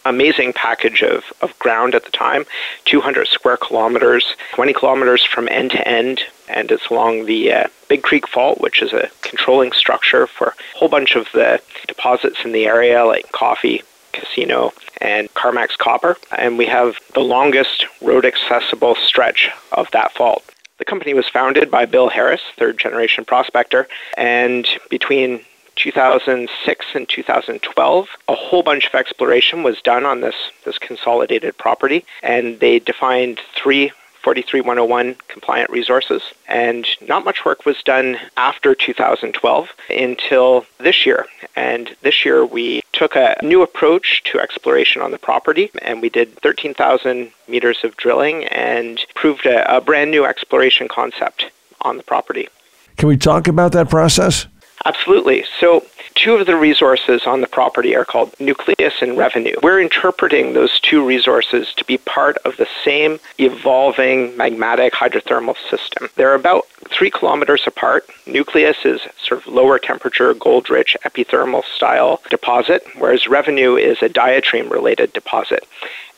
amazing 0.04 0.52
package 0.52 1.02
of, 1.02 1.24
of 1.40 1.58
ground 1.58 1.92
at 1.92 2.04
the 2.04 2.12
time 2.12 2.44
200 2.84 3.26
square 3.26 3.56
kilometers 3.56 4.36
20 4.54 4.72
kilometers 4.72 5.24
from 5.24 5.48
end 5.48 5.72
to 5.72 5.88
end 5.88 6.20
and 6.48 6.70
it's 6.70 6.86
along 6.90 7.26
the 7.26 7.52
uh, 7.52 7.64
big 7.88 8.04
creek 8.04 8.28
fault 8.28 8.60
which 8.60 8.82
is 8.82 8.92
a 8.92 9.10
controlling 9.22 9.72
structure 9.72 10.28
for 10.28 10.50
a 10.50 10.78
whole 10.78 10.88
bunch 10.88 11.16
of 11.16 11.26
the 11.32 11.60
deposits 11.88 12.44
in 12.44 12.52
the 12.52 12.66
area 12.66 13.04
like 13.04 13.32
coffee 13.32 13.82
casino 14.16 14.72
and 15.00 15.32
Carmacks 15.34 15.76
copper. 15.76 16.16
And 16.36 16.58
we 16.58 16.66
have 16.66 16.96
the 17.14 17.20
longest 17.20 17.86
road 18.00 18.24
accessible 18.24 18.96
stretch 18.96 19.50
of 19.72 19.90
that 19.92 20.12
fault. 20.12 20.44
The 20.78 20.84
company 20.84 21.14
was 21.14 21.28
founded 21.28 21.70
by 21.70 21.86
bill 21.86 22.08
harris 22.08 22.42
third 22.58 22.78
generation 22.78 23.24
prospector 23.24 23.88
and 24.16 24.66
between 24.90 25.44
2006 25.76 26.86
and 26.94 27.08
2012, 27.08 28.08
a 28.28 28.34
whole 28.34 28.62
bunch 28.62 28.86
of 28.86 28.94
exploration 28.94 29.62
was 29.62 29.80
done 29.82 30.04
on 30.04 30.20
this, 30.20 30.34
this 30.64 30.78
consolidated 30.78 31.56
property, 31.56 32.04
and 32.22 32.60
they 32.60 32.78
defined 32.78 33.40
three 33.54 33.92
43101 34.26 35.14
compliant 35.28 35.70
resources. 35.70 36.20
And 36.48 36.84
not 37.06 37.24
much 37.24 37.44
work 37.44 37.64
was 37.64 37.80
done 37.84 38.18
after 38.36 38.74
2012 38.74 39.68
until 39.88 40.66
this 40.78 41.06
year. 41.06 41.26
And 41.54 41.94
this 42.02 42.24
year 42.24 42.44
we 42.44 42.82
took 42.92 43.14
a 43.14 43.36
new 43.40 43.62
approach 43.62 44.24
to 44.24 44.40
exploration 44.40 45.00
on 45.00 45.12
the 45.12 45.18
property 45.18 45.70
and 45.80 46.02
we 46.02 46.08
did 46.08 46.36
13,000 46.40 47.30
meters 47.46 47.84
of 47.84 47.96
drilling 47.96 48.46
and 48.46 48.98
proved 49.14 49.46
a, 49.46 49.76
a 49.76 49.80
brand 49.80 50.10
new 50.10 50.24
exploration 50.24 50.88
concept 50.88 51.46
on 51.82 51.96
the 51.96 52.02
property. 52.02 52.48
Can 52.96 53.08
we 53.08 53.16
talk 53.16 53.46
about 53.46 53.70
that 53.72 53.88
process? 53.88 54.48
Absolutely. 54.86 55.44
So, 55.58 55.84
two 56.14 56.36
of 56.36 56.46
the 56.46 56.54
resources 56.54 57.26
on 57.26 57.40
the 57.40 57.48
property 57.48 57.96
are 57.96 58.04
called 58.04 58.32
nucleus 58.38 58.94
and 59.02 59.18
revenue. 59.18 59.56
We're 59.60 59.80
interpreting 59.80 60.52
those 60.52 60.78
two 60.78 61.04
resources 61.04 61.74
to 61.74 61.84
be 61.84 61.98
part 61.98 62.36
of 62.44 62.56
the 62.56 62.68
same 62.84 63.18
evolving 63.38 64.30
magmatic 64.34 64.92
hydrothermal 64.92 65.56
system. 65.68 66.08
They're 66.14 66.36
about 66.36 66.68
three 66.88 67.10
kilometers 67.10 67.64
apart. 67.66 68.08
Nucleus 68.28 68.76
is 68.84 69.00
sort 69.20 69.40
of 69.40 69.52
lower 69.52 69.80
temperature, 69.80 70.32
gold 70.34 70.70
rich 70.70 70.96
epithermal 71.04 71.64
style 71.64 72.22
deposit, 72.30 72.86
whereas 72.96 73.26
revenue 73.26 73.74
is 73.74 74.00
a 74.02 74.08
diatreme 74.08 74.70
related 74.70 75.12
deposit. 75.12 75.66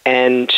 And 0.04 0.52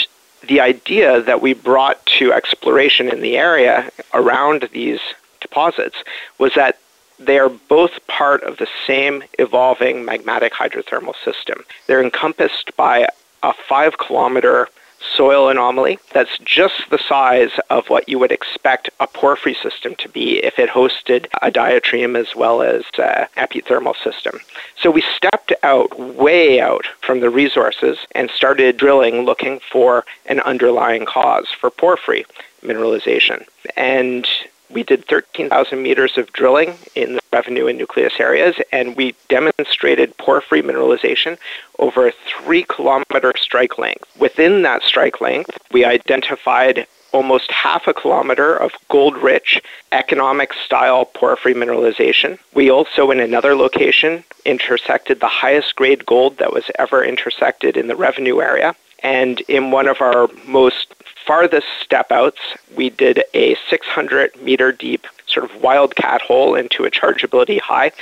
the 0.48 0.60
idea 0.60 1.22
that 1.22 1.40
we 1.40 1.54
brought 1.54 2.04
to 2.18 2.32
exploration 2.32 3.08
in 3.08 3.20
the 3.20 3.36
area 3.36 3.88
around 4.12 4.68
these 4.72 5.00
deposits 5.40 5.96
was 6.38 6.54
that 6.54 6.80
they 7.20 7.38
are 7.38 7.50
both 7.50 8.06
part 8.06 8.42
of 8.42 8.56
the 8.56 8.66
same 8.86 9.22
evolving 9.38 10.04
magmatic 10.04 10.50
hydrothermal 10.50 11.14
system. 11.24 11.62
They're 11.86 12.02
encompassed 12.02 12.74
by 12.76 13.06
a 13.42 13.52
five 13.68 13.98
kilometer 13.98 14.68
soil 15.16 15.48
anomaly 15.48 15.98
that's 16.12 16.38
just 16.38 16.88
the 16.90 16.98
size 16.98 17.50
of 17.70 17.88
what 17.88 18.08
you 18.08 18.18
would 18.18 18.32
expect 18.32 18.90
a 19.00 19.06
porphyry 19.06 19.54
system 19.54 19.94
to 19.96 20.08
be 20.08 20.44
if 20.44 20.58
it 20.58 20.68
hosted 20.68 21.26
a 21.42 21.50
diatreme 21.50 22.16
as 22.16 22.36
well 22.36 22.62
as 22.62 22.84
an 22.98 23.26
epithermal 23.36 23.94
system. 24.02 24.38
So 24.76 24.90
we 24.90 25.02
stepped 25.16 25.52
out, 25.62 25.98
way 25.98 26.60
out 26.60 26.86
from 27.00 27.20
the 27.20 27.30
resources 27.30 27.98
and 28.12 28.30
started 28.30 28.76
drilling 28.76 29.22
looking 29.22 29.60
for 29.60 30.04
an 30.26 30.40
underlying 30.40 31.06
cause 31.06 31.48
for 31.48 31.70
porphyry 31.70 32.26
mineralization. 32.62 33.44
And 33.76 34.26
we 34.70 34.82
did 34.82 35.06
13,000 35.06 35.82
meters 35.82 36.16
of 36.16 36.32
drilling 36.32 36.76
in 36.94 37.14
the 37.14 37.20
revenue 37.32 37.66
and 37.66 37.78
nucleus 37.78 38.14
areas, 38.18 38.56
and 38.72 38.96
we 38.96 39.14
demonstrated 39.28 40.16
porphyry 40.16 40.62
mineralization 40.62 41.38
over 41.78 42.06
a 42.06 42.12
three 42.12 42.64
kilometer 42.64 43.32
strike 43.36 43.78
length. 43.78 44.04
Within 44.18 44.62
that 44.62 44.82
strike 44.82 45.20
length, 45.20 45.58
we 45.72 45.84
identified 45.84 46.86
almost 47.12 47.50
half 47.50 47.86
a 47.86 47.94
kilometer 47.94 48.56
of 48.56 48.72
gold 48.88 49.16
rich 49.16 49.60
economic 49.92 50.52
style 50.52 51.04
porphyry 51.04 51.54
mineralization. 51.54 52.38
We 52.54 52.70
also, 52.70 53.10
in 53.10 53.20
another 53.20 53.54
location, 53.54 54.24
intersected 54.44 55.20
the 55.20 55.28
highest 55.28 55.76
grade 55.76 56.06
gold 56.06 56.38
that 56.38 56.52
was 56.52 56.70
ever 56.78 57.04
intersected 57.04 57.76
in 57.76 57.88
the 57.88 57.96
revenue 57.96 58.40
area. 58.40 58.74
And 59.02 59.40
in 59.42 59.70
one 59.70 59.88
of 59.88 60.00
our 60.00 60.28
most 60.46 60.94
farthest 61.30 61.68
step 61.80 62.10
outs, 62.10 62.40
we 62.76 62.90
did 62.90 63.22
a 63.34 63.54
600 63.68 64.34
meter 64.42 64.72
deep 64.72 65.06
sort 65.28 65.48
of 65.48 65.62
wildcat 65.62 66.20
hole 66.20 66.56
into 66.56 66.84
a 66.84 66.90
chargeability 66.90 67.60
high. 67.60 67.92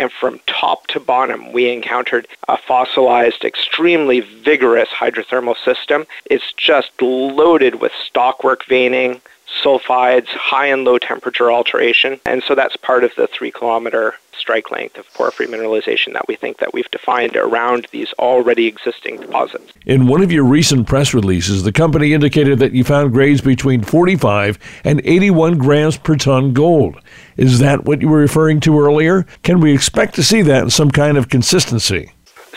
And 0.00 0.10
from 0.10 0.40
top 0.48 0.88
to 0.88 0.98
bottom, 0.98 1.52
we 1.52 1.70
encountered 1.70 2.26
a 2.48 2.56
fossilized, 2.56 3.44
extremely 3.44 4.18
vigorous 4.18 4.88
hydrothermal 4.88 5.56
system. 5.64 6.08
It's 6.28 6.52
just 6.54 6.90
loaded 7.00 7.80
with 7.80 7.92
stockwork 8.04 8.66
veining, 8.66 9.20
sulfides, 9.62 10.28
high 10.28 10.66
and 10.66 10.84
low 10.84 10.98
temperature 10.98 11.50
alteration. 11.50 12.20
And 12.26 12.42
so 12.42 12.54
that's 12.54 12.76
part 12.76 13.04
of 13.04 13.12
the 13.16 13.26
three 13.26 13.50
kilometer 13.50 14.14
strike 14.36 14.70
length 14.70 14.98
of 14.98 15.12
porphyry 15.14 15.46
mineralization 15.46 16.12
that 16.14 16.26
we 16.26 16.36
think 16.36 16.58
that 16.58 16.72
we've 16.72 16.90
defined 16.90 17.36
around 17.36 17.86
these 17.92 18.12
already 18.18 18.66
existing 18.66 19.20
deposits. 19.20 19.72
In 19.86 20.06
one 20.06 20.22
of 20.22 20.32
your 20.32 20.44
recent 20.44 20.86
press 20.86 21.14
releases, 21.14 21.62
the 21.62 21.72
company 21.72 22.12
indicated 22.12 22.58
that 22.58 22.72
you 22.72 22.82
found 22.82 23.12
grades 23.12 23.40
between 23.40 23.82
45 23.82 24.58
and 24.84 25.00
81 25.04 25.58
grams 25.58 25.96
per 25.96 26.16
ton 26.16 26.52
gold. 26.52 27.00
Is 27.36 27.60
that 27.60 27.84
what 27.84 28.00
you 28.00 28.08
were 28.08 28.18
referring 28.18 28.60
to 28.60 28.80
earlier? 28.80 29.24
Can 29.42 29.60
we 29.60 29.72
expect 29.72 30.14
to 30.16 30.22
see 30.22 30.42
that 30.42 30.64
in 30.64 30.70
some 30.70 30.90
kind 30.90 31.16
of 31.16 31.28
consistency? 31.28 32.12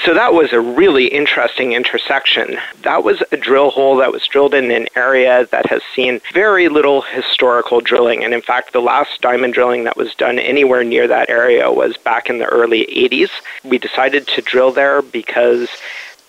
So 0.05 0.13
that 0.13 0.35
was 0.35 0.53
a 0.53 0.59
really 0.59 1.07
interesting 1.07 1.73
intersection. 1.73 2.59
That 2.83 3.03
was 3.03 3.23
a 3.31 3.37
drill 3.37 3.71
hole 3.71 3.95
that 3.95 4.11
was 4.11 4.27
drilled 4.27 4.53
in 4.53 4.69
an 4.69 4.85
area 4.95 5.47
that 5.47 5.65
has 5.65 5.81
seen 5.95 6.21
very 6.31 6.69
little 6.69 7.01
historical 7.01 7.81
drilling. 7.81 8.23
And 8.23 8.31
in 8.31 8.43
fact, 8.43 8.71
the 8.71 8.81
last 8.81 9.21
diamond 9.21 9.55
drilling 9.55 9.83
that 9.85 9.97
was 9.97 10.13
done 10.13 10.37
anywhere 10.37 10.83
near 10.83 11.07
that 11.07 11.31
area 11.31 11.71
was 11.71 11.97
back 11.97 12.29
in 12.29 12.37
the 12.37 12.45
early 12.45 12.85
80s. 12.85 13.31
We 13.63 13.79
decided 13.79 14.27
to 14.27 14.43
drill 14.43 14.71
there 14.71 15.01
because 15.01 15.69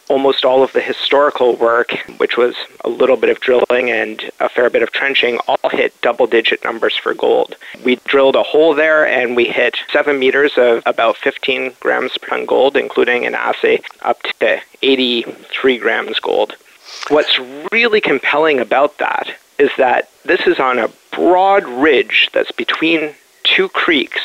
almost 0.09 0.45
all 0.45 0.63
of 0.63 0.73
the 0.73 0.81
historical 0.81 1.57
work, 1.57 1.93
which 2.19 2.37
was 2.37 2.55
a 2.85 2.89
little 2.89 3.17
bit 3.17 3.31
of 3.31 3.41
drilling 3.41 3.91
and 3.91 4.31
a 4.41 4.49
fair 4.49 4.71
bit 4.71 4.83
of 4.83 4.93
trenching, 4.93 5.39
all 5.49 5.71
hit 5.71 5.99
double 6.01 6.27
digit 6.27 6.63
numbers 6.65 6.97
for 6.97 7.15
gold. 7.15 7.57
We 7.85 7.97
drilled 8.05 8.37
a 8.37 8.43
hole 8.43 8.75
there 8.75 9.07
and 9.07 9.37
we 9.37 9.47
hit 9.47 9.77
seven 9.93 10.19
meters 10.19 10.53
of 10.57 10.83
about 10.87 11.17
15 11.17 11.73
grams 11.81 12.17
per 12.19 12.29
ton 12.29 12.47
gold, 12.47 12.77
including 12.77 13.27
an 13.27 13.35
assay 13.35 13.81
up 14.03 14.23
to 14.41 14.61
83 14.83 15.79
grams 15.79 16.21
gold. 16.21 16.55
What's 17.09 17.39
really 17.73 18.01
compelling 18.01 18.61
about 18.61 18.99
that 18.99 19.29
is 19.59 19.71
that 19.79 20.11
this 20.25 20.47
is 20.47 20.59
on 20.59 20.79
a 20.79 20.91
broad 21.13 21.65
ridge 21.65 22.31
that's 22.33 22.53
between 22.53 23.15
two 23.45 23.69
creeks 23.71 24.21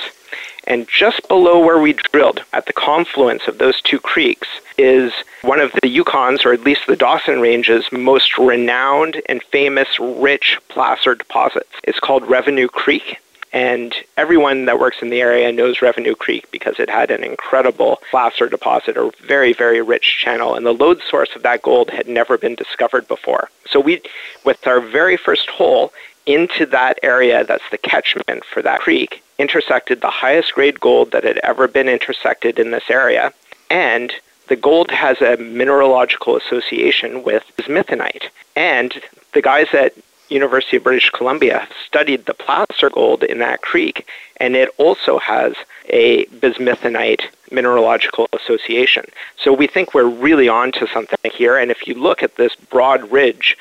and 0.72 0.88
just 0.88 1.28
below 1.28 1.60
where 1.60 1.82
we 1.82 1.92
drilled, 1.92 2.46
at 2.54 2.66
the 2.66 2.72
confluence 2.72 3.46
of 3.46 3.58
those 3.58 3.82
two 3.82 4.00
creeks, 4.00 4.48
is 4.78 5.12
one 5.42 5.60
of 5.60 5.74
the 5.74 5.90
Yukon's, 5.98 6.46
or 6.46 6.54
at 6.54 6.64
least 6.64 6.88
the 6.88 6.96
Dawson 6.96 7.42
Range's, 7.42 7.92
most 7.92 8.38
renowned 8.38 9.22
and 9.28 9.44
famous 9.44 10.00
rich 10.00 10.58
placer 10.70 11.14
deposits. 11.14 11.74
It's 11.84 12.00
called 12.00 12.26
Revenue 12.26 12.70
Creek. 12.70 13.18
And 13.52 13.94
everyone 14.16 14.64
that 14.64 14.80
works 14.80 15.02
in 15.02 15.10
the 15.10 15.20
area 15.20 15.52
knows 15.52 15.82
Revenue 15.82 16.16
Creek 16.16 16.50
because 16.52 16.80
it 16.80 16.90
had 16.90 17.12
an 17.12 17.22
incredible 17.22 18.00
placer 18.10 18.48
deposit, 18.48 18.96
a 18.96 19.12
very, 19.28 19.52
very 19.52 19.82
rich 19.82 20.20
channel. 20.20 20.56
And 20.56 20.66
the 20.66 20.72
lode 20.72 21.02
source 21.02 21.36
of 21.36 21.44
that 21.44 21.64
gold 21.64 21.90
had 21.90 22.08
never 22.08 22.38
been 22.38 22.56
discovered 22.56 23.10
before. 23.10 23.50
So 23.70 23.82
we, 23.82 24.02
with 24.46 24.66
our 24.66 24.80
very 24.80 25.18
first 25.18 25.50
hole 25.50 25.92
into 26.26 26.66
that 26.68 27.00
area 27.04 27.44
that's 27.44 27.70
the 27.72 27.78
catchment 27.78 28.46
for 28.46 28.62
that 28.62 28.80
creek, 28.80 29.24
intersected 29.38 30.02
the 30.02 30.10
highest 30.10 30.54
grade 30.54 30.80
gold 30.80 31.12
that 31.12 31.24
had 31.24 31.38
ever 31.40 31.68
been 31.68 31.90
intersected 31.90 32.60
in 32.60 32.72
this 32.72 32.90
area. 32.90 33.34
And 33.70 34.14
the 34.48 34.56
gold 34.56 34.92
has 34.92 35.22
a 35.22 35.38
mineralogical 35.38 36.36
association 36.38 37.24
with 37.24 37.44
bismuthinite. 37.58 38.26
And 38.56 39.02
the 39.34 39.42
guys 39.42 39.68
at 39.74 39.94
University 40.30 40.78
of 40.78 40.84
British 40.84 41.10
Columbia 41.10 41.68
studied 41.86 42.26
the 42.26 42.34
placer 42.34 42.90
gold 42.90 43.24
in 43.24 43.40
that 43.40 43.62
creek, 43.62 44.08
and 44.38 44.56
it 44.56 44.70
also 44.78 45.20
has 45.20 45.54
a 45.90 46.26
bismuthinite 46.26 47.24
mineralogical 47.52 48.28
association. 48.34 49.06
So 49.38 49.52
we 49.52 49.68
think 49.68 49.94
we're 49.94 50.06
really 50.06 50.48
on 50.48 50.72
to 50.74 50.88
something 50.88 51.32
here. 51.32 51.58
And 51.58 51.70
if 51.70 51.86
you 51.86 51.96
look 51.96 52.24
at 52.24 52.36
this 52.36 52.56
broad 52.56 53.12
ridge, 53.12 53.58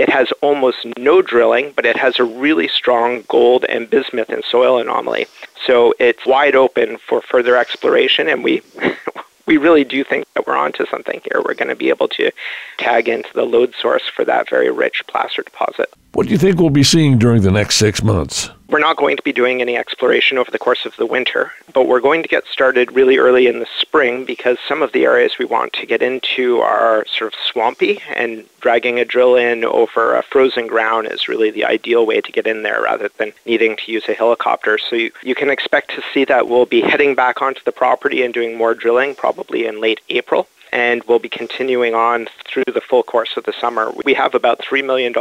it 0.00 0.08
has 0.08 0.32
almost 0.40 0.78
no 0.96 1.20
drilling, 1.20 1.74
but 1.76 1.84
it 1.84 1.96
has 1.98 2.18
a 2.18 2.24
really 2.24 2.68
strong 2.68 3.22
gold 3.28 3.66
and 3.68 3.90
bismuth 3.90 4.30
and 4.30 4.42
soil 4.42 4.78
anomaly. 4.78 5.26
So 5.66 5.92
it's 5.98 6.24
wide 6.24 6.56
open 6.56 6.96
for 6.96 7.20
further 7.20 7.54
exploration, 7.54 8.26
and 8.26 8.42
we 8.42 8.62
we 9.46 9.58
really 9.58 9.84
do 9.84 10.02
think 10.02 10.24
that 10.32 10.46
we're 10.46 10.56
onto 10.56 10.86
something 10.86 11.20
here. 11.30 11.42
We're 11.44 11.52
going 11.52 11.68
to 11.68 11.76
be 11.76 11.90
able 11.90 12.08
to 12.08 12.32
tag 12.78 13.10
into 13.10 13.28
the 13.34 13.44
lode 13.44 13.74
source 13.74 14.04
for 14.08 14.24
that 14.24 14.48
very 14.48 14.70
rich 14.70 15.02
placer 15.06 15.42
deposit. 15.42 15.92
What 16.12 16.26
do 16.26 16.32
you 16.32 16.38
think 16.38 16.58
we'll 16.58 16.70
be 16.70 16.82
seeing 16.82 17.18
during 17.18 17.42
the 17.42 17.50
next 17.50 17.76
six 17.76 18.02
months? 18.02 18.48
We're 18.70 18.78
not 18.78 18.96
going 18.96 19.16
to 19.16 19.22
be 19.24 19.32
doing 19.32 19.60
any 19.60 19.76
exploration 19.76 20.38
over 20.38 20.52
the 20.52 20.58
course 20.58 20.86
of 20.86 20.94
the 20.94 21.04
winter, 21.04 21.52
but 21.74 21.88
we're 21.88 22.00
going 22.00 22.22
to 22.22 22.28
get 22.28 22.46
started 22.46 22.92
really 22.92 23.18
early 23.18 23.48
in 23.48 23.58
the 23.58 23.66
spring 23.80 24.24
because 24.24 24.58
some 24.68 24.80
of 24.80 24.92
the 24.92 25.06
areas 25.06 25.38
we 25.40 25.44
want 25.44 25.72
to 25.72 25.86
get 25.86 26.02
into 26.02 26.60
are 26.60 27.04
sort 27.06 27.34
of 27.34 27.40
swampy, 27.40 28.00
and 28.14 28.44
dragging 28.60 29.00
a 29.00 29.04
drill 29.04 29.34
in 29.34 29.64
over 29.64 30.14
a 30.14 30.22
frozen 30.22 30.68
ground 30.68 31.08
is 31.10 31.26
really 31.26 31.50
the 31.50 31.64
ideal 31.64 32.06
way 32.06 32.20
to 32.20 32.30
get 32.30 32.46
in 32.46 32.62
there 32.62 32.80
rather 32.80 33.10
than 33.18 33.32
needing 33.44 33.76
to 33.76 33.90
use 33.90 34.08
a 34.08 34.14
helicopter. 34.14 34.78
So 34.78 34.94
you, 34.94 35.10
you 35.24 35.34
can 35.34 35.50
expect 35.50 35.90
to 35.96 36.02
see 36.14 36.24
that 36.26 36.48
we'll 36.48 36.66
be 36.66 36.80
heading 36.80 37.16
back 37.16 37.42
onto 37.42 37.64
the 37.64 37.72
property 37.72 38.22
and 38.22 38.32
doing 38.32 38.56
more 38.56 38.74
drilling 38.74 39.16
probably 39.16 39.66
in 39.66 39.80
late 39.80 40.00
April 40.10 40.46
and 40.72 41.02
we'll 41.08 41.18
be 41.18 41.28
continuing 41.28 41.96
on 41.96 42.28
through 42.46 42.62
the 42.72 42.80
full 42.80 43.02
course 43.02 43.36
of 43.36 43.42
the 43.42 43.52
summer. 43.52 43.92
We 44.04 44.14
have 44.14 44.36
about 44.36 44.60
$3 44.60 44.84
million 44.84 45.12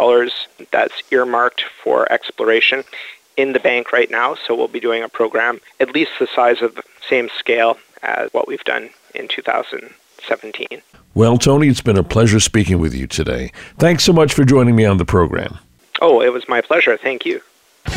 that's 0.69 1.01
earmarked 1.11 1.63
for 1.83 2.11
exploration 2.11 2.83
in 3.39 3.53
the 3.53 3.59
bank 3.59 3.93
right 3.93 4.11
now, 4.11 4.35
so 4.35 4.53
we'll 4.53 4.67
be 4.67 4.79
doing 4.79 5.01
a 5.01 5.09
program 5.09 5.61
at 5.79 5.93
least 5.93 6.11
the 6.19 6.27
size 6.35 6.61
of 6.61 6.75
the 6.75 6.83
same 7.07 7.29
scale 7.37 7.77
as 8.03 8.29
what 8.33 8.47
we've 8.47 8.63
done 8.65 8.89
in 9.15 9.27
2017. 9.27 10.67
Well, 11.13 11.37
Tony, 11.37 11.67
it's 11.69 11.81
been 11.81 11.97
a 11.97 12.03
pleasure 12.03 12.39
speaking 12.39 12.79
with 12.79 12.93
you 12.93 13.07
today. 13.07 13.51
Thanks 13.77 14.03
so 14.03 14.13
much 14.13 14.33
for 14.33 14.43
joining 14.43 14.75
me 14.75 14.85
on 14.85 14.97
the 14.97 15.05
program. 15.05 15.57
Oh, 16.01 16.21
it 16.21 16.31
was 16.31 16.47
my 16.47 16.61
pleasure. 16.61 16.97
Thank 16.97 17.25
you. 17.25 17.41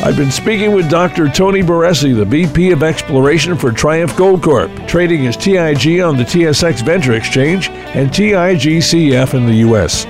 I've 0.01 0.17
been 0.17 0.31
speaking 0.31 0.73
with 0.73 0.89
Dr. 0.89 1.29
Tony 1.29 1.61
Barresi, 1.61 2.15
the 2.15 2.25
VP 2.25 2.71
of 2.71 2.81
Exploration 2.81 3.57
for 3.57 3.71
Triumph 3.71 4.15
Gold 4.17 4.41
Corp, 4.41 4.71
trading 4.87 5.27
as 5.27 5.37
TIG 5.37 5.99
on 5.99 6.17
the 6.17 6.23
TSX 6.23 6.83
Venture 6.83 7.13
Exchange 7.13 7.69
and 7.69 8.09
TIGCF 8.09 9.33
in 9.33 9.45
the 9.45 9.55
U.S. 9.55 10.05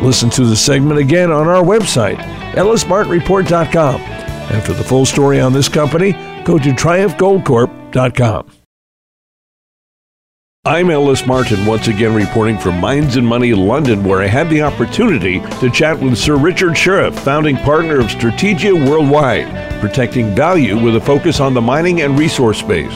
Listen 0.00 0.30
to 0.30 0.44
the 0.44 0.56
segment 0.56 0.98
again 0.98 1.30
on 1.30 1.46
our 1.48 1.62
website, 1.62 2.16
ellismartinreport.com. 2.54 4.29
For 4.58 4.72
the 4.72 4.84
full 4.84 5.06
story 5.06 5.40
on 5.40 5.52
this 5.52 5.68
company, 5.68 6.12
go 6.44 6.58
to 6.58 6.70
triumphgoldcorp.com. 6.70 8.50
I'm 10.64 10.90
Ellis 10.90 11.24
Martin, 11.24 11.64
once 11.64 11.88
again 11.88 12.14
reporting 12.14 12.58
from 12.58 12.80
Mines 12.80 13.16
and 13.16 13.26
Money 13.26 13.54
London, 13.54 14.04
where 14.04 14.20
I 14.20 14.26
had 14.26 14.50
the 14.50 14.60
opportunity 14.62 15.40
to 15.60 15.70
chat 15.70 15.98
with 15.98 16.18
Sir 16.18 16.36
Richard 16.36 16.72
Shirreff, 16.72 17.18
founding 17.20 17.56
partner 17.58 18.00
of 18.00 18.06
Strategia 18.06 18.74
Worldwide, 18.88 19.80
protecting 19.80 20.34
value 20.34 20.78
with 20.78 20.96
a 20.96 21.00
focus 21.00 21.40
on 21.40 21.54
the 21.54 21.62
mining 21.62 22.02
and 22.02 22.18
resource 22.18 22.58
space. 22.58 22.92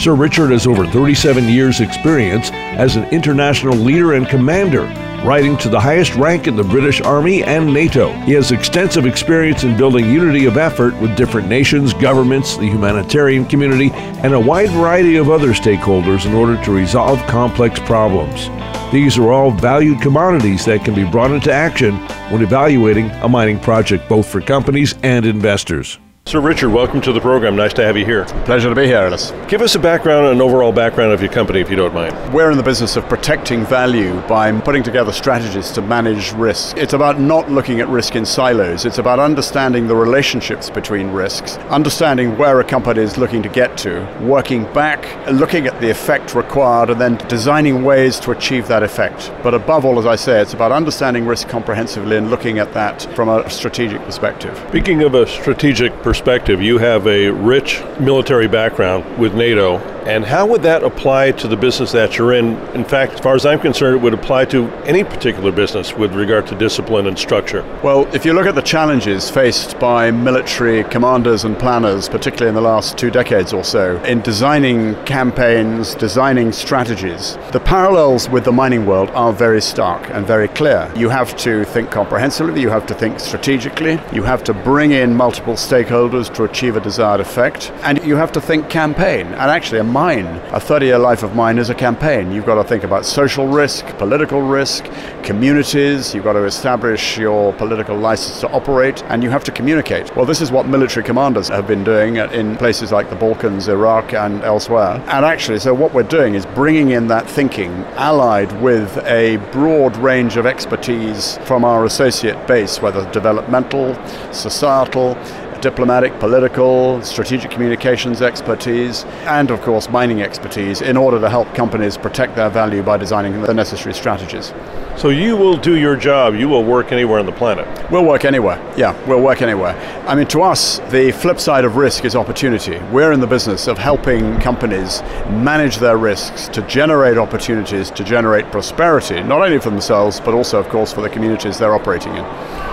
Sir 0.00 0.14
Richard 0.14 0.52
has 0.52 0.66
over 0.66 0.86
37 0.86 1.48
years' 1.48 1.80
experience 1.80 2.50
as 2.52 2.96
an 2.96 3.04
international 3.10 3.74
leader 3.74 4.14
and 4.14 4.26
commander 4.26 4.86
rising 5.24 5.56
to 5.58 5.68
the 5.68 5.78
highest 5.78 6.14
rank 6.16 6.46
in 6.46 6.56
the 6.56 6.64
British 6.64 7.00
Army 7.00 7.44
and 7.44 7.72
NATO. 7.72 8.12
He 8.22 8.32
has 8.32 8.50
extensive 8.50 9.06
experience 9.06 9.62
in 9.62 9.76
building 9.76 10.10
unity 10.10 10.46
of 10.46 10.56
effort 10.56 10.94
with 11.00 11.16
different 11.16 11.48
nations, 11.48 11.94
governments, 11.94 12.56
the 12.56 12.68
humanitarian 12.68 13.44
community, 13.46 13.90
and 13.92 14.34
a 14.34 14.40
wide 14.40 14.70
variety 14.70 15.16
of 15.16 15.30
other 15.30 15.52
stakeholders 15.52 16.26
in 16.26 16.34
order 16.34 16.62
to 16.64 16.72
resolve 16.72 17.18
complex 17.26 17.78
problems. 17.80 18.48
These 18.92 19.16
are 19.16 19.32
all 19.32 19.50
valued 19.50 20.02
commodities 20.02 20.64
that 20.64 20.84
can 20.84 20.94
be 20.94 21.08
brought 21.08 21.30
into 21.30 21.52
action 21.52 21.96
when 22.30 22.42
evaluating 22.42 23.10
a 23.10 23.28
mining 23.28 23.60
project, 23.60 24.08
both 24.08 24.26
for 24.26 24.40
companies 24.40 24.94
and 25.02 25.24
investors. 25.24 25.98
Sir 26.24 26.40
Richard, 26.40 26.70
welcome 26.70 27.00
to 27.02 27.12
the 27.12 27.20
program. 27.20 27.56
Nice 27.56 27.74
to 27.74 27.84
have 27.84 27.96
you 27.96 28.06
here. 28.06 28.24
Pleasure 28.46 28.70
to 28.70 28.74
be 28.74 28.86
here, 28.86 28.98
Ellis. 28.98 29.32
Give 29.48 29.60
us 29.60 29.74
a 29.74 29.78
background 29.78 30.26
and 30.26 30.36
an 30.36 30.40
overall 30.40 30.72
background 30.72 31.12
of 31.12 31.20
your 31.20 31.30
company, 31.30 31.60
if 31.60 31.68
you 31.68 31.76
don't 31.76 31.92
mind. 31.92 32.14
We're 32.32 32.50
in 32.50 32.56
the 32.56 32.62
business 32.62 32.96
of 32.96 33.06
protecting 33.06 33.66
value 33.66 34.18
by 34.22 34.50
putting 34.60 34.82
together 34.82 35.12
strategies 35.12 35.72
to 35.72 35.82
manage 35.82 36.32
risk. 36.32 36.78
It's 36.78 36.94
about 36.94 37.20
not 37.20 37.50
looking 37.50 37.80
at 37.80 37.88
risk 37.88 38.14
in 38.14 38.24
silos. 38.24 38.86
It's 38.86 38.96
about 38.96 39.18
understanding 39.18 39.88
the 39.88 39.96
relationships 39.96 40.70
between 40.70 41.10
risks, 41.10 41.58
understanding 41.68 42.38
where 42.38 42.60
a 42.60 42.64
company 42.64 43.02
is 43.02 43.18
looking 43.18 43.42
to 43.42 43.50
get 43.50 43.76
to, 43.78 44.02
working 44.22 44.64
back, 44.72 45.04
looking 45.30 45.66
at 45.66 45.78
the 45.82 45.90
effect 45.90 46.34
required, 46.34 46.88
and 46.88 47.00
then 47.00 47.16
designing 47.28 47.82
ways 47.82 48.18
to 48.20 48.30
achieve 48.30 48.68
that 48.68 48.84
effect. 48.84 49.30
But 49.42 49.52
above 49.52 49.84
all, 49.84 49.98
as 49.98 50.06
I 50.06 50.16
say, 50.16 50.40
it's 50.40 50.54
about 50.54 50.72
understanding 50.72 51.26
risk 51.26 51.48
comprehensively 51.48 52.16
and 52.16 52.30
looking 52.30 52.58
at 52.58 52.72
that 52.72 53.02
from 53.14 53.28
a 53.28 53.50
strategic 53.50 54.00
perspective. 54.02 54.56
Speaking 54.68 55.02
of 55.02 55.14
a 55.14 55.26
strategic 55.26 55.92
perspective, 55.96 56.21
perspective, 56.22 56.62
you 56.62 56.78
have 56.78 57.04
a 57.08 57.30
rich 57.30 57.82
military 57.98 58.46
background 58.46 59.18
with 59.18 59.34
NATO, 59.34 59.78
and 60.06 60.24
how 60.24 60.46
would 60.46 60.62
that 60.62 60.84
apply 60.84 61.32
to 61.32 61.48
the 61.48 61.56
business 61.56 61.90
that 61.92 62.16
you're 62.16 62.32
in? 62.32 62.56
In 62.76 62.84
fact, 62.84 63.14
as 63.14 63.20
far 63.20 63.34
as 63.34 63.44
I'm 63.44 63.58
concerned, 63.58 63.96
it 63.96 64.02
would 64.02 64.14
apply 64.14 64.44
to 64.46 64.68
any 64.84 65.02
particular 65.02 65.50
business 65.50 65.94
with 65.94 66.14
regard 66.14 66.46
to 66.48 66.54
discipline 66.56 67.06
and 67.08 67.18
structure. 67.18 67.62
Well, 67.82 68.12
if 68.14 68.24
you 68.24 68.34
look 68.34 68.46
at 68.46 68.54
the 68.54 68.62
challenges 68.62 69.30
faced 69.30 69.78
by 69.80 70.12
military 70.12 70.84
commanders 70.84 71.44
and 71.44 71.58
planners, 71.58 72.08
particularly 72.08 72.50
in 72.50 72.54
the 72.54 72.60
last 72.60 72.96
two 72.96 73.10
decades 73.10 73.52
or 73.52 73.64
so, 73.64 73.96
in 74.04 74.20
designing 74.22 74.94
campaigns, 75.04 75.96
designing 75.96 76.52
strategies, 76.52 77.36
the 77.50 77.60
parallels 77.60 78.28
with 78.28 78.44
the 78.44 78.52
mining 78.52 78.86
world 78.86 79.10
are 79.10 79.32
very 79.32 79.60
stark 79.60 80.08
and 80.10 80.26
very 80.26 80.48
clear. 80.48 80.90
You 80.96 81.08
have 81.08 81.36
to 81.38 81.64
think 81.64 81.90
comprehensively, 81.90 82.60
you 82.60 82.70
have 82.70 82.86
to 82.86 82.94
think 82.94 83.18
strategically, 83.18 84.00
you 84.12 84.22
have 84.22 84.44
to 84.44 84.54
bring 84.54 84.92
in 84.92 85.14
multiple 85.14 85.54
stakeholders 85.54 86.01
to 86.08 86.44
achieve 86.44 86.76
a 86.76 86.80
desired 86.80 87.20
effect. 87.20 87.70
And 87.82 88.04
you 88.04 88.16
have 88.16 88.32
to 88.32 88.40
think 88.40 88.68
campaign. 88.68 89.26
And 89.26 89.50
actually, 89.50 89.80
a 89.80 89.84
mine, 89.84 90.26
a 90.52 90.60
30 90.60 90.86
year 90.86 90.98
life 90.98 91.22
of 91.22 91.34
mine 91.34 91.58
is 91.58 91.70
a 91.70 91.74
campaign. 91.74 92.32
You've 92.32 92.46
got 92.46 92.62
to 92.62 92.64
think 92.64 92.84
about 92.84 93.04
social 93.04 93.46
risk, 93.46 93.86
political 93.98 94.42
risk, 94.42 94.84
communities. 95.22 96.14
You've 96.14 96.24
got 96.24 96.34
to 96.34 96.44
establish 96.44 97.16
your 97.18 97.52
political 97.54 97.96
license 97.96 98.40
to 98.40 98.48
operate, 98.50 99.02
and 99.04 99.22
you 99.22 99.30
have 99.30 99.44
to 99.44 99.52
communicate. 99.52 100.14
Well, 100.16 100.26
this 100.26 100.40
is 100.40 100.50
what 100.50 100.66
military 100.66 101.04
commanders 101.04 101.48
have 101.48 101.66
been 101.66 101.84
doing 101.84 102.16
in 102.16 102.56
places 102.56 102.92
like 102.92 103.10
the 103.10 103.16
Balkans, 103.16 103.68
Iraq, 103.68 104.14
and 104.14 104.42
elsewhere. 104.42 105.02
And 105.08 105.24
actually, 105.24 105.58
so 105.58 105.74
what 105.74 105.94
we're 105.94 106.02
doing 106.02 106.34
is 106.34 106.46
bringing 106.46 106.90
in 106.90 107.06
that 107.08 107.28
thinking, 107.28 107.72
allied 107.96 108.52
with 108.60 108.96
a 109.04 109.36
broad 109.52 109.96
range 109.96 110.36
of 110.36 110.46
expertise 110.46 111.38
from 111.44 111.64
our 111.64 111.84
associate 111.84 112.46
base, 112.46 112.80
whether 112.82 113.10
developmental, 113.12 113.94
societal, 114.32 115.16
diplomatic, 115.62 116.18
political, 116.18 117.00
strategic 117.02 117.50
communications 117.50 118.20
expertise, 118.20 119.04
and 119.24 119.50
of 119.50 119.62
course 119.62 119.88
mining 119.88 120.20
expertise 120.20 120.82
in 120.82 120.96
order 120.96 121.20
to 121.20 121.30
help 121.30 121.54
companies 121.54 121.96
protect 121.96 122.34
their 122.36 122.50
value 122.50 122.82
by 122.82 122.98
designing 122.98 123.40
the 123.40 123.54
necessary 123.54 123.94
strategies. 123.94 124.52
So 124.96 125.08
you 125.08 125.36
will 125.36 125.56
do 125.56 125.76
your 125.76 125.96
job, 125.96 126.34
you 126.34 126.48
will 126.48 126.64
work 126.64 126.92
anywhere 126.92 127.18
on 127.18 127.26
the 127.26 127.32
planet? 127.32 127.66
We'll 127.90 128.04
work 128.04 128.24
anywhere, 128.24 128.60
yeah, 128.76 128.94
we'll 129.06 129.22
work 129.22 129.42
anywhere. 129.42 129.74
I 130.06 130.14
mean, 130.14 130.26
to 130.28 130.42
us, 130.42 130.78
the 130.90 131.10
flip 131.12 131.40
side 131.40 131.64
of 131.64 131.76
risk 131.76 132.04
is 132.04 132.14
opportunity. 132.14 132.78
We're 132.92 133.12
in 133.12 133.20
the 133.20 133.26
business 133.26 133.66
of 133.66 133.78
helping 133.78 134.38
companies 134.38 135.02
manage 135.28 135.78
their 135.78 135.96
risks 135.96 136.46
to 136.48 136.62
generate 136.62 137.18
opportunities, 137.18 137.90
to 137.92 138.04
generate 138.04 138.50
prosperity, 138.52 139.22
not 139.22 139.40
only 139.40 139.58
for 139.58 139.70
themselves, 139.70 140.20
but 140.20 140.34
also, 140.34 140.60
of 140.60 140.68
course, 140.68 140.92
for 140.92 141.00
the 141.00 141.10
communities 141.10 141.58
they're 141.58 141.74
operating 141.74 142.14
in. 142.14 142.24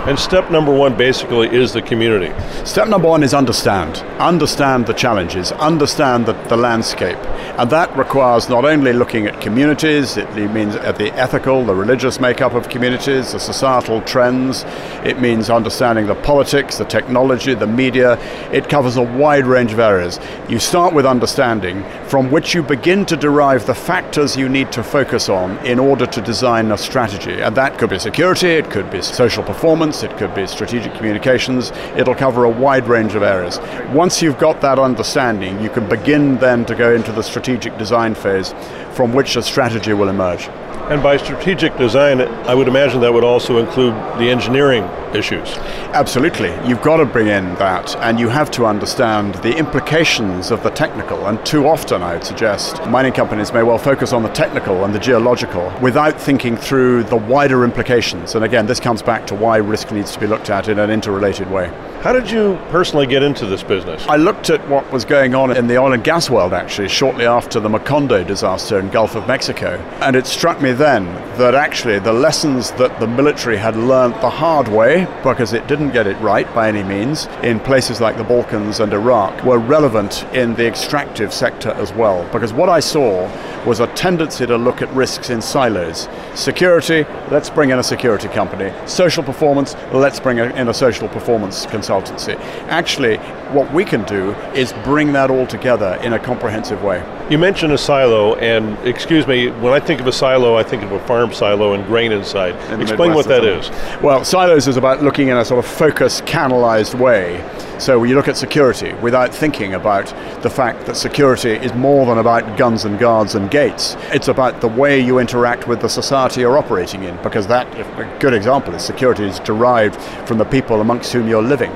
And 0.08 0.18
step 0.18 0.50
number 0.50 0.74
one 0.74 0.96
basically 0.96 1.54
is 1.54 1.74
the 1.74 1.82
community. 1.82 2.34
Step 2.66 2.88
number 2.88 3.08
one 3.08 3.22
is 3.22 3.34
understand. 3.34 3.98
Understand 4.20 4.88
the 4.88 4.94
challenges, 4.94 5.52
understand 5.54 6.26
the, 6.26 6.34
the 6.48 6.58
landscape. 6.58 7.18
And 7.60 7.70
that 7.72 7.96
requires 7.98 8.50
not 8.50 8.66
only 8.66 8.94
looking 8.94 9.28
at 9.28 9.42
communities, 9.42 10.18
it 10.18 10.34
means 10.52 10.76
at 10.76 10.98
the 10.98 11.12
ethical, 11.14 11.66
the 11.66 11.76
religious 11.76 12.09
makeup 12.18 12.54
of 12.54 12.70
communities, 12.70 13.34
the 13.34 13.40
societal 13.40 14.02
trends, 14.04 14.64
it 15.04 15.20
means 15.20 15.50
understanding 15.50 16.08
the 16.08 16.16
politics, 16.16 16.78
the 16.78 16.86
technology, 16.86 17.54
the 17.54 17.68
media. 17.68 18.18
It 18.54 18.70
covers 18.70 18.96
a 18.96 19.04
wide 19.04 19.46
range 19.46 19.74
of 19.74 19.80
areas. 19.80 20.18
You 20.48 20.60
start 20.60 20.94
with 20.94 21.06
understanding, 21.06 21.84
from 22.06 22.32
which 22.32 22.56
you 22.56 22.64
begin 22.64 23.06
to 23.08 23.18
derive 23.18 23.66
the 23.66 23.76
factors 23.76 24.38
you 24.38 24.48
need 24.48 24.72
to 24.72 24.82
focus 24.82 25.28
on 25.28 25.58
in 25.66 25.78
order 25.78 26.06
to 26.06 26.22
design 26.22 26.72
a 26.72 26.78
strategy. 26.78 27.42
And 27.42 27.54
that 27.58 27.78
could 27.78 27.90
be 27.90 28.00
security, 28.00 28.52
it 28.52 28.72
could 28.72 28.90
be 28.90 29.02
social 29.02 29.44
performance 29.44 29.90
it 30.04 30.16
could 30.18 30.34
be 30.36 30.46
strategic 30.46 30.94
communications, 30.94 31.72
it'll 31.98 32.16
cover 32.16 32.44
a 32.44 32.50
wide 32.50 32.88
range 32.88 33.16
of 33.16 33.24
areas. 33.24 33.60
Once 33.92 34.22
you've 34.22 34.38
got 34.38 34.62
that 34.62 34.78
understanding, 34.78 35.60
you 35.62 35.70
can 35.70 35.88
begin 35.90 36.38
then 36.38 36.66
to 36.66 36.76
go 36.76 36.94
into 36.94 37.12
the 37.12 37.24
strategic 37.24 37.78
design 37.78 38.14
phase 38.14 38.54
from 38.92 39.14
which 39.14 39.36
a 39.36 39.42
strategy 39.42 39.94
will 39.94 40.10
emerge. 40.10 40.48
And 40.90 41.04
by 41.04 41.18
strategic 41.18 41.76
design, 41.78 41.99
I 42.00 42.54
would 42.54 42.68
imagine 42.68 43.02
that 43.02 43.14
would 43.14 43.24
also 43.24 43.58
include 43.58 43.94
the 44.18 44.30
engineering 44.30 44.84
issues. 45.14 45.58
Absolutely. 45.94 46.50
You've 46.68 46.82
got 46.82 46.98
to 46.98 47.06
bring 47.06 47.28
in 47.28 47.56
that, 47.56 47.96
and 47.98 48.20
you 48.20 48.30
have 48.30 48.52
to 48.52 48.66
understand 48.66 49.36
the 49.36 49.58
implications 49.58 50.52
of 50.52 50.62
the 50.62 50.70
technical. 50.70 51.28
And 51.28 51.44
too 51.46 51.68
often, 51.68 52.04
I 52.04 52.14
would 52.14 52.24
suggest, 52.24 52.86
mining 52.86 53.14
companies 53.14 53.52
may 53.52 53.64
well 53.64 53.78
focus 53.78 54.14
on 54.14 54.24
the 54.24 54.30
technical 54.30 54.86
and 54.86 54.94
the 54.94 55.00
geological 55.00 55.74
without 55.82 56.20
thinking 56.20 56.56
through 56.56 57.04
the 57.04 57.18
wider 57.18 57.64
implications. 57.64 58.36
And 58.36 58.46
again, 58.46 58.68
this 58.68 58.80
comes 58.80 59.02
back 59.02 59.26
to 59.28 59.36
why 59.36 59.58
risk 59.58 59.92
needs 59.92 60.12
to 60.12 60.20
be 60.20 60.28
looked 60.28 60.50
at 60.50 60.68
in 60.68 60.80
an 60.80 60.92
interrelated 60.92 61.50
way. 61.50 61.72
How 62.02 62.14
did 62.14 62.32
you 62.32 62.58
personally 62.70 63.08
get 63.08 63.24
into 63.24 63.46
this 63.46 63.62
business? 63.62 64.08
I 64.08 64.16
looked 64.16 64.50
at 64.50 64.66
what 64.70 64.90
was 64.90 65.04
going 65.04 65.36
on 65.36 65.52
in 65.52 65.68
the 65.68 65.78
oil 65.78 65.92
and 65.92 66.02
gas 66.02 66.30
world 66.30 66.54
actually 66.54 66.88
shortly 66.88 67.26
after 67.26 67.60
the 67.60 67.68
Macondo 67.68 68.26
disaster 68.26 68.80
in 68.80 68.90
Gulf 68.90 69.16
of 69.16 69.28
Mexico. 69.28 69.76
And 70.00 70.16
it 70.16 70.26
struck 70.26 70.62
me 70.62 70.72
then 70.72 71.04
that 71.38 71.56
actually 71.56 72.00
the 72.00 72.14
lessons 72.14 72.72
that 72.72 72.98
the 73.02 73.08
military 73.08 73.58
had 73.58 73.76
learned 73.76 74.14
the 74.22 74.30
hard 74.30 74.70
way, 74.70 75.08
because 75.24 75.52
it 75.52 75.68
didn't 75.68 75.92
get 75.92 76.08
it 76.08 76.16
right 76.22 76.48
by 76.56 76.70
any 76.70 76.84
means, 76.84 77.26
in 77.44 77.60
places 77.60 78.00
like 78.00 78.16
the 78.16 78.24
Balkans 78.24 78.80
and 78.80 78.94
Iraq, 78.94 79.44
were 79.44 79.60
relevant 79.60 80.24
in 80.34 80.56
the 80.56 80.66
extractive 80.66 81.34
sector 81.34 81.72
as 81.72 81.92
well. 81.92 82.24
Because 82.32 82.54
what 82.54 82.70
I 82.70 82.80
saw 82.80 83.28
was 83.66 83.80
a 83.80 83.88
tendency 83.88 84.46
to 84.46 84.58
look 84.58 84.82
at 84.82 84.90
risks 84.94 85.30
in 85.30 85.42
silos. 85.42 86.08
Security, 86.36 87.06
let's 87.30 87.50
bring 87.50 87.70
in 87.70 87.80
a 87.80 87.84
security 87.84 88.28
company. 88.30 88.74
Social 88.88 89.24
performance, 89.24 89.76
let's 89.94 90.20
bring 90.20 90.38
in 90.38 90.68
a 90.68 90.74
social 90.74 91.08
performance 91.08 91.66
consultancy. 91.66 92.36
Actually, 92.68 93.18
what 93.52 93.72
we 93.74 93.84
can 93.84 94.04
do 94.04 94.32
is 94.54 94.74
bring 94.84 95.14
that 95.14 95.30
all 95.30 95.48
together 95.48 96.00
in 96.04 96.14
a 96.14 96.20
comprehensive 96.20 96.84
way. 96.84 97.04
You 97.30 97.38
mentioned 97.38 97.72
a 97.72 97.78
silo, 97.78 98.34
and 98.38 98.76
excuse 98.88 99.28
me, 99.28 99.50
when 99.52 99.72
I 99.72 99.80
think 99.80 100.02
of 100.02 100.08
a 100.08 100.12
silo, 100.12 100.58
I 100.58 100.64
think 100.64 100.82
of 100.82 100.92
a 100.92 101.00
farm 101.02 101.32
silo 101.32 101.74
and 101.74 101.86
grain 101.86 102.12
inside. 102.12 102.56
In 102.74 102.82
Explain 102.82 103.14
what 103.14 103.28
that 103.28 103.44
is. 103.44 103.70
Well, 104.02 104.26
silos 104.26 104.68
is 104.68 104.78
about 104.78 105.04
looking 105.04 105.28
in 105.28 105.38
a 105.38 105.46
sort 105.46 105.64
of 105.64 105.70
focused, 105.70 106.26
canalized 106.26 106.96
way. 106.96 107.48
So 107.78 108.04
you 108.04 108.16
look 108.16 108.28
at 108.28 108.36
security 108.36 108.94
without 108.96 109.34
thinking 109.34 109.76
about 109.76 110.08
the 110.42 110.50
fact 110.50 110.88
that 110.88 110.98
security 110.98 111.52
is 111.52 111.72
more 111.76 112.06
than 112.08 112.18
about 112.18 112.58
guns 112.58 112.84
and 112.84 112.98
guards 112.98 113.36
and 113.36 113.50
gates. 113.50 113.96
It's 114.12 114.28
about 114.28 114.60
the 114.60 114.68
way 114.68 115.00
you 115.00 115.20
interact 115.20 115.68
with 115.68 115.82
the 115.82 115.88
society 115.88 116.42
you're 116.42 116.58
operating 116.58 117.04
in, 117.04 117.16
because 117.22 117.46
that, 117.48 117.68
a 117.78 118.18
good 118.20 118.34
example 118.34 118.74
is 118.74 118.84
security 118.84 119.26
is 119.26 119.40
derived 119.40 120.02
from 120.28 120.40
the 120.40 120.46
people 120.46 120.82
amongst 120.82 121.14
whom 121.14 121.30
you're 121.30 121.44
living. 121.44 121.72